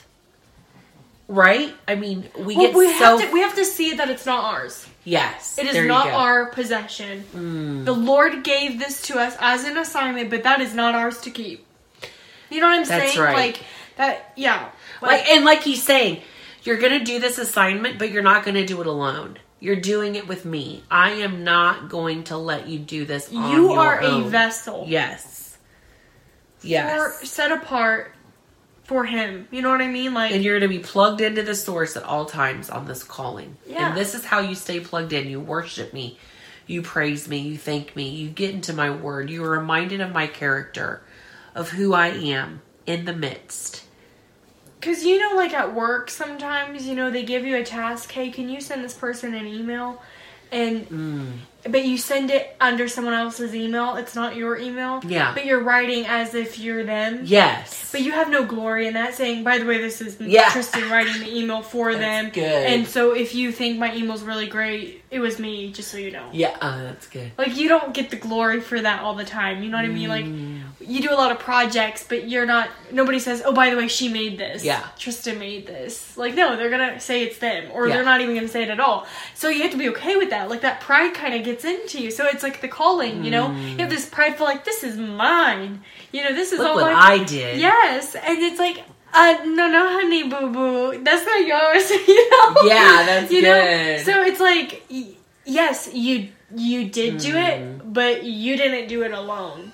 Right? 1.29 1.75
I 1.87 1.97
mean, 1.97 2.31
we 2.39 2.57
Well, 2.57 2.67
get 2.69 2.75
we 2.75 2.91
so 2.95 3.19
have 3.19 3.29
to 3.29 3.35
we 3.35 3.41
have 3.41 3.57
to 3.57 3.65
see 3.67 3.93
that 3.93 4.09
it's 4.09 4.25
not 4.25 4.43
ours. 4.43 4.89
Yes. 5.05 5.59
It 5.59 5.67
is 5.67 5.87
not 5.87 6.09
our 6.09 6.47
possession. 6.47 7.25
Mm. 7.35 7.85
The 7.85 7.93
Lord 7.93 8.43
gave 8.43 8.79
this 8.79 9.03
to 9.03 9.19
us 9.19 9.37
as 9.39 9.65
an 9.65 9.77
assignment, 9.77 10.31
but 10.31 10.45
that 10.45 10.63
is 10.63 10.75
not 10.75 10.95
ours 10.95 11.21
to 11.21 11.31
keep. 11.31 11.68
You 12.51 12.61
know 12.61 12.69
what 12.69 12.81
I'm 12.81 12.85
That's 12.85 13.13
saying? 13.13 13.25
right. 13.25 13.37
Like 13.37 13.63
that 13.97 14.33
yeah. 14.37 14.71
Like 15.03 15.27
and 15.29 15.45
like 15.45 15.63
he's 15.63 15.83
saying, 15.83 16.23
you're 16.63 16.79
gonna 16.79 17.05
do 17.05 17.19
this 17.19 17.39
assignment, 17.39 17.99
but 17.99 18.11
you're 18.11 18.23
not 18.23 18.45
gonna 18.45 18.67
do 18.67 18.81
it 18.81 18.87
alone. 18.87 19.39
You're 19.61 19.77
doing 19.77 20.15
it 20.15 20.29
with 20.29 20.45
me. 20.45 20.85
I 20.91 21.11
am 21.11 21.43
not 21.43 21.89
going 21.89 22.25
to 22.25 22.37
let 22.37 22.69
you 22.69 22.79
do 22.79 23.05
this. 23.05 23.33
On 23.33 23.51
you 23.51 23.73
are 23.73 24.01
own. 24.01 24.25
a 24.25 24.29
vessel. 24.29 24.85
Yes. 24.87 25.59
Yes. 26.63 27.21
For, 27.21 27.27
set 27.27 27.51
apart 27.51 28.13
for 28.85 29.05
him. 29.05 29.49
You 29.51 29.63
know 29.63 29.71
what 29.71 29.81
I 29.81 29.89
mean? 29.89 30.15
Like 30.15 30.33
and 30.33 30.45
you're 30.45 30.59
going 30.59 30.71
to 30.71 30.79
be 30.79 30.83
plugged 30.83 31.21
into 31.21 31.43
the 31.43 31.55
source 31.57 31.97
at 31.97 32.05
all 32.05 32.25
times 32.25 32.71
on 32.71 32.87
this 32.87 33.03
calling. 33.03 33.57
Yeah. 33.67 33.89
And 33.89 33.97
this 33.97 34.15
is 34.15 34.25
how 34.25 34.39
you 34.39 34.55
stay 34.55 34.79
plugged 34.79 35.13
in. 35.13 35.29
You 35.29 35.41
worship 35.41 35.93
me. 35.93 36.19
You 36.67 36.83
praise 36.83 37.29
me. 37.29 37.39
You 37.39 37.59
thank 37.59 37.97
me. 37.97 38.11
You 38.11 38.29
get 38.29 38.55
into 38.55 38.73
my 38.73 38.91
word. 38.91 39.29
You 39.29 39.43
are 39.45 39.51
reminded 39.51 40.01
of 40.01 40.13
my 40.13 40.27
character, 40.27 41.03
of 41.59 41.71
who 41.71 41.93
I 41.93 42.09
am 42.09 42.63
in 42.87 43.05
the 43.05 43.13
midst. 43.13 43.85
Cause 44.81 45.03
you 45.05 45.19
know, 45.19 45.37
like 45.37 45.53
at 45.53 45.75
work, 45.75 46.09
sometimes 46.09 46.87
you 46.87 46.95
know 46.95 47.11
they 47.11 47.25
give 47.25 47.45
you 47.45 47.57
a 47.57 47.65
task. 47.65 48.13
Hey, 48.13 48.31
can 48.31 48.49
you 48.49 48.61
send 48.61 48.85
this 48.85 48.95
person 48.95 49.35
an 49.35 49.47
email? 49.47 50.01
And 50.51 50.89
Mm. 50.89 51.33
but 51.65 51.85
you 51.85 51.99
send 51.99 52.31
it 52.31 52.57
under 52.59 52.89
someone 52.89 53.13
else's 53.13 53.55
email. 53.55 53.97
It's 53.97 54.15
not 54.15 54.35
your 54.37 54.57
email. 54.57 55.03
Yeah. 55.07 55.35
But 55.35 55.45
you're 55.45 55.63
writing 55.63 56.07
as 56.07 56.35
if 56.35 56.59
you're 56.59 56.85
them. 56.85 57.21
Yes. 57.25 57.91
But 57.93 58.01
you 58.01 58.13
have 58.13 58.31
no 58.31 58.45
glory 58.47 58.87
in 58.87 58.95
that. 58.95 59.13
Saying, 59.15 59.45
by 59.45 59.59
the 59.59 59.67
way, 59.67 59.77
this 59.77 60.01
is 60.01 60.17
Yeah. 60.21 60.49
Tristan 60.51 60.89
writing 60.91 61.21
the 61.21 61.37
email 61.37 61.61
for 61.61 61.95
them. 61.95 62.31
good. 62.31 62.45
And 62.45 62.87
so, 62.87 63.13
if 63.15 63.35
you 63.35 63.53
think 63.53 63.79
my 63.79 63.95
email's 63.95 64.23
really 64.23 64.47
great, 64.47 65.03
it 65.11 65.19
was 65.19 65.39
me. 65.39 65.71
Just 65.73 65.91
so 65.91 65.99
you 65.99 66.13
know. 66.13 66.29
yeah, 66.33 66.57
uh, 66.63 66.85
that's 66.85 67.09
good. 67.09 67.33
Like 67.37 67.57
you 67.59 67.69
don't 67.69 67.93
get 67.93 68.09
the 68.09 68.17
glory 68.17 68.61
for 68.63 68.81
that 68.81 69.03
all 69.03 69.17
the 69.17 69.25
time. 69.27 69.63
You 69.63 69.69
know 69.71 69.77
what 69.77 69.85
I 69.85 69.89
mean? 69.89 70.09
Like 70.09 70.25
Mm. 70.25 70.58
You 70.89 71.01
do 71.03 71.13
a 71.13 71.19
lot 71.23 71.31
of 71.31 71.39
projects, 71.39 72.03
but 72.09 72.29
you're 72.29 72.47
not. 72.47 72.71
Nobody 72.91 73.19
says, 73.19 73.43
"Oh, 73.45 73.53
by 73.53 73.71
the 73.71 73.77
way, 73.77 73.89
she 73.89 74.09
made 74.09 74.39
this." 74.39 74.65
Yeah. 74.65 74.83
Tristan 74.99 75.39
made 75.39 75.67
this. 75.67 76.17
Like 76.17 76.35
no, 76.35 76.57
they're 76.57 76.71
gonna 76.71 76.99
say 76.99 77.23
it's 77.23 77.39
them, 77.39 77.71
or 77.75 77.87
Yeah. 77.87 77.95
they're 77.95 78.05
not 78.05 78.21
even 78.23 78.35
gonna 78.35 78.49
say 78.49 78.63
it 78.63 78.71
at 78.71 78.81
all. 78.81 79.07
So 79.35 79.49
you 79.49 79.63
have 79.63 79.71
to 79.73 79.77
be 79.77 79.89
okay 79.91 80.17
with 80.17 80.31
that. 80.31 80.49
Like 80.49 80.63
that 80.63 80.81
pride 80.81 81.13
kind 81.15 81.35
of 81.35 81.45
gets 81.45 81.65
into 81.65 82.01
you. 82.03 82.11
So 82.11 82.25
it's 82.27 82.43
like 82.43 82.61
the 82.61 82.69
calling. 82.69 83.25
You 83.25 83.31
know, 83.31 83.51
you 83.55 83.79
have 83.79 83.91
this 83.91 84.07
prideful 84.07 84.47
like 84.47 84.65
this 84.65 84.83
is 84.83 84.97
mine. 84.97 85.83
You 86.13 86.25
know, 86.25 86.33
this 86.35 86.53
is 86.53 86.59
Look 86.59 86.69
all 86.71 86.77
what 86.77 86.93
I 86.93 87.23
did. 87.25 87.59
Yes, 87.59 88.15
and 88.17 88.39
it's 88.39 88.59
like 88.59 88.79
Uh, 89.11 89.37
no, 89.47 89.67
no, 89.69 89.83
honey, 89.97 90.23
boo 90.29 90.51
boo. 90.57 91.03
That's 91.03 91.25
not 91.25 91.41
yours. 91.47 91.91
you 92.09 92.31
know? 92.31 92.57
Yeah, 92.65 93.03
that's 93.07 93.33
you 93.33 93.41
know? 93.41 93.59
good. 93.63 94.05
So 94.05 94.23
it's 94.23 94.39
like, 94.39 94.83
y- 94.91 95.15
yes, 95.47 95.89
you 95.95 96.29
you 96.55 96.89
did 96.99 97.17
do 97.19 97.33
Mm. 97.33 97.49
it, 97.49 97.93
but 97.99 98.25
you 98.25 98.57
didn't 98.59 98.87
do 98.89 99.03
it 99.05 99.13
alone. 99.13 99.73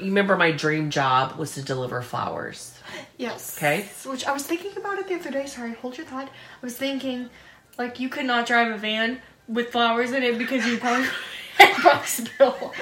You 0.00 0.06
remember 0.06 0.36
my 0.36 0.52
dream 0.52 0.90
job 0.90 1.36
was 1.36 1.54
to 1.54 1.62
deliver 1.62 2.02
flowers. 2.02 2.74
Yes. 3.16 3.56
Okay. 3.58 3.88
Which 4.06 4.24
I 4.26 4.32
was 4.32 4.42
thinking 4.44 4.72
about 4.76 4.98
it 4.98 5.08
the 5.08 5.14
other 5.14 5.30
day. 5.30 5.46
Sorry, 5.46 5.74
hold 5.74 5.96
your 5.96 6.06
thought. 6.06 6.28
I 6.28 6.66
was 6.66 6.76
thinking, 6.76 7.28
like, 7.78 8.00
you 8.00 8.08
could 8.08 8.24
not 8.26 8.46
drive 8.46 8.72
a 8.72 8.76
van 8.78 9.20
with 9.46 9.70
flowers 9.70 10.12
in 10.12 10.22
it 10.22 10.38
because 10.38 10.66
you 10.66 10.78
probably 10.78 11.06
spill. 12.04 12.72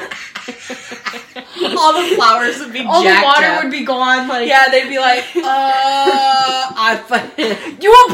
All 1.79 1.93
the 2.01 2.15
flowers 2.15 2.59
would 2.61 2.73
be 2.73 2.81
All 2.89 3.03
the 3.03 3.21
water 3.25 3.47
up. 3.47 3.63
would 3.65 3.71
be 3.73 3.85
gone. 3.85 4.29
Like, 4.29 4.49
Yeah, 4.49 4.69
they'd 4.71 4.89
be 4.89 4.99
like, 4.99 5.25
uh, 5.37 5.41
I. 5.45 7.77
you 7.81 7.91
want 7.91 8.13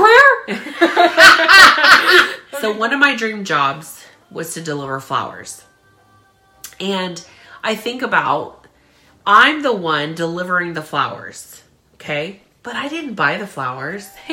prayer? 2.48 2.60
so 2.60 2.72
one 2.72 2.92
of 2.92 2.98
my 3.00 3.14
dream 3.14 3.44
jobs 3.44 4.04
was 4.30 4.54
to 4.54 4.60
deliver 4.60 4.98
flowers, 5.00 5.62
and 6.80 7.24
I 7.62 7.74
think 7.76 8.02
about 8.02 8.63
I'm 9.26 9.62
the 9.62 9.72
one 9.72 10.14
delivering 10.14 10.74
the 10.74 10.82
flowers, 10.82 11.62
okay, 11.94 12.40
but 12.62 12.76
I 12.76 12.88
didn't 12.88 13.14
buy 13.14 13.38
the 13.38 13.46
flowers, 13.46 14.08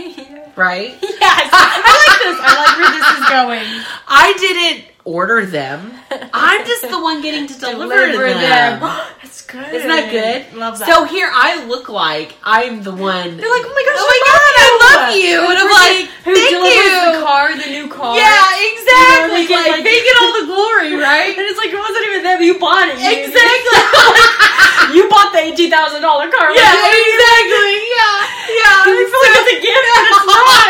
right? 0.55 0.97
Yes, 1.01 1.49
I 1.53 1.77
like 1.87 2.19
this. 2.19 2.39
I 2.41 2.55
like 2.57 2.77
where 2.77 2.91
this 2.91 3.19
is 3.19 3.29
going. 3.29 3.85
I 4.07 4.33
didn't 4.37 4.85
order 5.05 5.45
them. 5.45 5.93
I'm 6.33 6.65
just 6.65 6.81
the 6.89 7.01
one 7.01 7.21
getting 7.21 7.47
to 7.47 7.53
deliver, 7.59 7.93
them. 8.27 8.81
That's 9.31 9.47
good. 9.47 9.63
Isn't 9.71 9.87
that 9.87 10.11
good? 10.11 10.59
Love 10.59 10.75
that. 10.83 10.91
So 10.91 11.07
here 11.07 11.31
I 11.31 11.63
look 11.63 11.87
like 11.87 12.35
I'm 12.43 12.83
the 12.83 12.91
one. 12.91 13.39
they're 13.39 13.47
like, 13.47 13.63
oh 13.63 13.71
my 13.71 13.83
gosh, 13.87 13.95
oh 13.95 14.03
my 14.11 14.19
god, 14.27 14.51
I 14.59 14.67
love 14.75 15.15
you, 15.15 15.39
and 15.39 15.55
I'm 15.55 15.71
like, 15.71 16.03
who 16.27 16.35
thank 16.35 16.51
delivers 16.51 16.75
you. 16.83 16.99
the 17.15 17.23
car, 17.23 17.43
the 17.55 17.69
new 17.71 17.87
car? 17.87 18.11
Yeah, 18.19 18.43
exactly. 18.59 19.47
You 19.47 19.47
know, 19.47 19.55
get, 19.55 19.63
like, 19.63 19.71
like- 19.79 19.87
they 19.87 20.03
get 20.03 20.15
all 20.19 20.35
the 20.35 20.47
glory, 20.51 20.99
right? 21.07 21.31
And 21.31 21.47
it's 21.47 21.55
like 21.55 21.71
it 21.71 21.79
wasn't 21.79 22.03
even 22.11 22.27
them. 22.27 22.43
You 22.43 22.59
bought 22.59 22.91
it. 22.91 22.99
You- 22.99 23.07
exactly. 23.23 23.79
You 24.91 25.07
bought 25.07 25.31
the 25.31 25.39
eighteen 25.39 25.71
thousand 25.71 26.03
dollar 26.03 26.27
car. 26.27 26.51
yeah, 26.51 26.67
exactly. 26.67 27.71
Yeah, 27.87 28.27
yeah. 28.51 28.83
You 28.91 29.07
feel 29.07 29.21
like 29.23 29.39
it's 29.39 29.51
a 29.55 29.59
gift, 29.63 29.85
but 29.87 30.03
it's 30.11 30.27
not. 30.27 30.67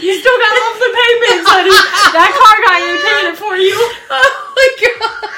You 0.00 0.12
still 0.16 0.38
got 0.40 0.52
monthly 0.56 0.88
payments, 0.96 1.44
honey. 1.44 1.76
That 2.16 2.32
car 2.32 2.56
guy 2.64 2.80
ain't 2.80 2.96
paying 3.04 3.28
it 3.28 3.36
for 3.36 3.52
you. 3.60 3.76
oh 3.76 4.32
my 4.56 4.68
god. 4.80 5.28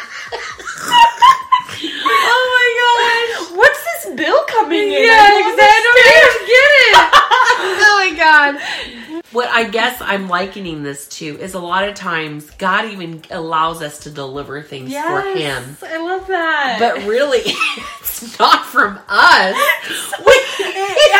oh 2.06 2.42
my 2.54 2.68
gosh. 2.78 3.56
What's 3.58 3.82
this 3.82 4.14
bill 4.14 4.44
coming 4.46 4.78
in? 4.94 5.02
Yeah, 5.02 5.18
I 5.18 5.42
exactly. 5.42 5.82
don't 5.82 5.98
oh 5.98 7.18
understand. 7.58 7.98
my 7.98 8.10
god. 8.14 9.24
What 9.32 9.48
I 9.48 9.64
guess 9.68 9.97
I'm 10.08 10.26
likening 10.26 10.82
this 10.82 11.06
to 11.18 11.26
is 11.26 11.52
a 11.52 11.58
lot 11.58 11.86
of 11.86 11.94
times 11.94 12.48
God 12.52 12.86
even 12.86 13.22
allows 13.30 13.82
us 13.82 13.98
to 14.00 14.10
deliver 14.10 14.62
things 14.62 14.90
for 14.90 15.20
Him. 15.20 15.76
I 15.82 15.98
love 15.98 16.26
that. 16.28 16.78
But 16.80 17.06
really, 17.06 17.40
it's 18.00 18.38
not 18.38 18.64
from 18.64 18.98
us. 19.06 19.54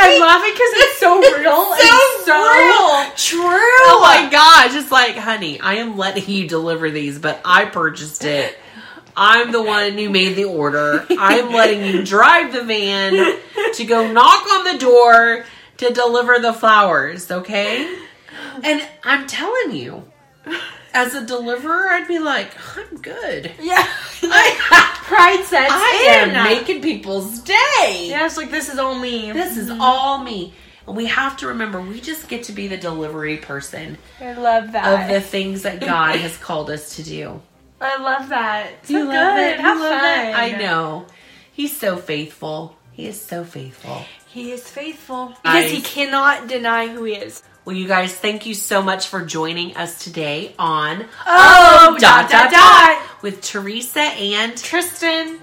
I 0.01 0.19
love 0.19 0.43
it 0.43 0.55
because 0.55 0.73
it's 0.75 0.99
so 0.99 1.19
real. 1.21 1.67
It's 1.77 2.25
so 2.25 2.35
real. 2.35 3.13
true. 3.15 3.51
Oh 3.51 4.01
my 4.01 4.31
gosh, 4.31 4.75
it's 4.75 4.91
like, 4.91 5.17
honey, 5.17 5.61
I 5.61 5.75
am 5.75 5.99
letting 5.99 6.27
you 6.27 6.49
deliver 6.49 6.91
these, 6.91 7.19
but 7.19 7.43
I 7.45 7.67
purchased 7.67 8.25
it. 8.25 8.57
I'm 9.15 9.53
the 9.53 9.63
one 9.63 9.99
who 9.99 10.09
made 10.09 10.35
the 10.35 10.45
order. 10.45 11.05
I'm 11.11 11.53
letting 11.53 11.85
you 11.85 12.05
drive 12.07 12.55
the 12.55 12.63
van 12.63 13.37
to 13.75 13.85
go 13.85 14.11
knock 14.11 14.47
on 14.47 14.73
the 14.73 14.79
door 14.79 15.45
to 15.77 15.93
deliver 15.93 16.39
the 16.39 16.55
flowers, 16.55 17.31
okay? 17.31 17.99
And 18.63 18.87
I'm 19.05 19.27
telling 19.27 19.75
you, 19.77 20.05
as 20.95 21.15
a 21.15 21.25
deliverer, 21.25 21.89
I'd 21.91 22.09
be 22.09 22.19
like, 22.19 22.53
I'm 22.77 23.01
good. 23.01 23.53
Yeah. 23.61 23.87
I, 24.23 24.95
Pride 25.05 25.45
sets 25.45 25.73
I 25.73 26.23
in. 26.25 26.31
am 26.31 26.45
making 26.45 26.83
people's 26.83 27.41
day. 27.41 28.09
Yeah, 28.09 28.27
it's 28.27 28.37
like 28.37 28.51
this 28.51 28.69
is 28.69 28.79
all 28.79 28.99
me. 28.99 29.33
This 29.33 29.57
is 29.57 29.71
mm-hmm. 29.71 29.81
all 29.81 30.19
me. 30.19 30.53
And 30.87 30.97
we 30.97 31.07
have 31.07 31.37
to 31.39 31.49
remember, 31.49 31.81
we 31.81 32.01
just 32.01 32.29
get 32.29 32.45
to 32.45 32.53
be 32.53 32.67
the 32.67 32.77
delivery 32.77 33.37
person 33.37 33.99
I 34.21 34.33
love 34.33 34.73
that. 34.73 35.03
of 35.03 35.15
the 35.15 35.21
things 35.21 35.63
that 35.63 35.81
God 35.81 36.17
has 36.17 36.37
called 36.39 36.71
us 36.71 36.97
to 36.97 37.03
do. 37.03 37.41
I 37.81 37.99
love 37.99 38.29
that. 38.31 38.87
So 38.87 38.95
You 38.95 39.05
good. 39.05 39.15
love 39.15 39.39
it? 39.39 39.61
Have 39.61 39.79
love 39.79 40.01
fun. 40.01 40.27
it? 40.27 40.35
I 40.35 40.59
know. 40.59 41.07
He's 41.53 41.77
so 41.77 41.97
faithful. 41.97 42.77
He 42.93 43.07
is 43.07 43.21
so 43.21 43.45
faithful. 43.45 44.05
He 44.27 44.51
is 44.51 44.69
faithful 44.69 45.35
because 45.43 45.71
he 45.71 45.81
cannot 45.81 46.49
deny 46.49 46.89
who 46.89 47.05
he 47.05 47.15
is. 47.15 47.43
Well, 47.69 47.77
you 47.77 47.87
guys, 47.87 48.15
thank 48.15 48.47
you 48.47 48.55
so 48.55 48.81
much 48.81 49.09
for 49.09 49.23
joining 49.27 49.77
us 49.77 50.03
today 50.03 50.55
on 50.59 51.05
Oh, 51.27 51.89
um, 51.91 51.99
dot, 51.99 52.31
dot, 52.31 52.51
dot. 52.51 53.03
with 53.21 53.43
Teresa 53.43 54.01
and 54.01 54.57
Tristan. 54.57 55.39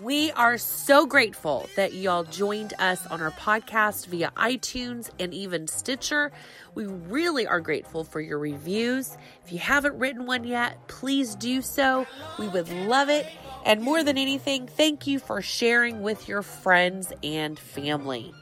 We 0.00 0.32
are 0.32 0.56
so 0.56 1.04
grateful 1.04 1.68
that 1.76 1.92
y'all 1.92 2.24
joined 2.24 2.72
us 2.78 3.06
on 3.08 3.20
our 3.20 3.32
podcast 3.32 4.06
via 4.06 4.32
iTunes 4.34 5.10
and 5.20 5.34
even 5.34 5.68
Stitcher. 5.68 6.32
We 6.74 6.86
really 6.86 7.46
are 7.46 7.60
grateful 7.60 8.02
for 8.04 8.22
your 8.22 8.38
reviews. 8.38 9.14
If 9.44 9.52
you 9.52 9.58
haven't 9.58 9.98
written 9.98 10.24
one 10.24 10.44
yet, 10.44 10.88
please 10.88 11.34
do 11.34 11.60
so. 11.60 12.06
We 12.38 12.48
would 12.48 12.72
love 12.86 13.10
it. 13.10 13.26
And 13.66 13.82
more 13.82 14.02
than 14.02 14.16
anything, 14.16 14.66
thank 14.68 15.06
you 15.06 15.18
for 15.18 15.42
sharing 15.42 16.00
with 16.00 16.28
your 16.28 16.40
friends 16.40 17.12
and 17.22 17.58
family. 17.58 18.32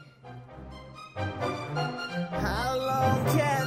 How 2.41 2.77
long 2.77 3.25
can 3.37 3.58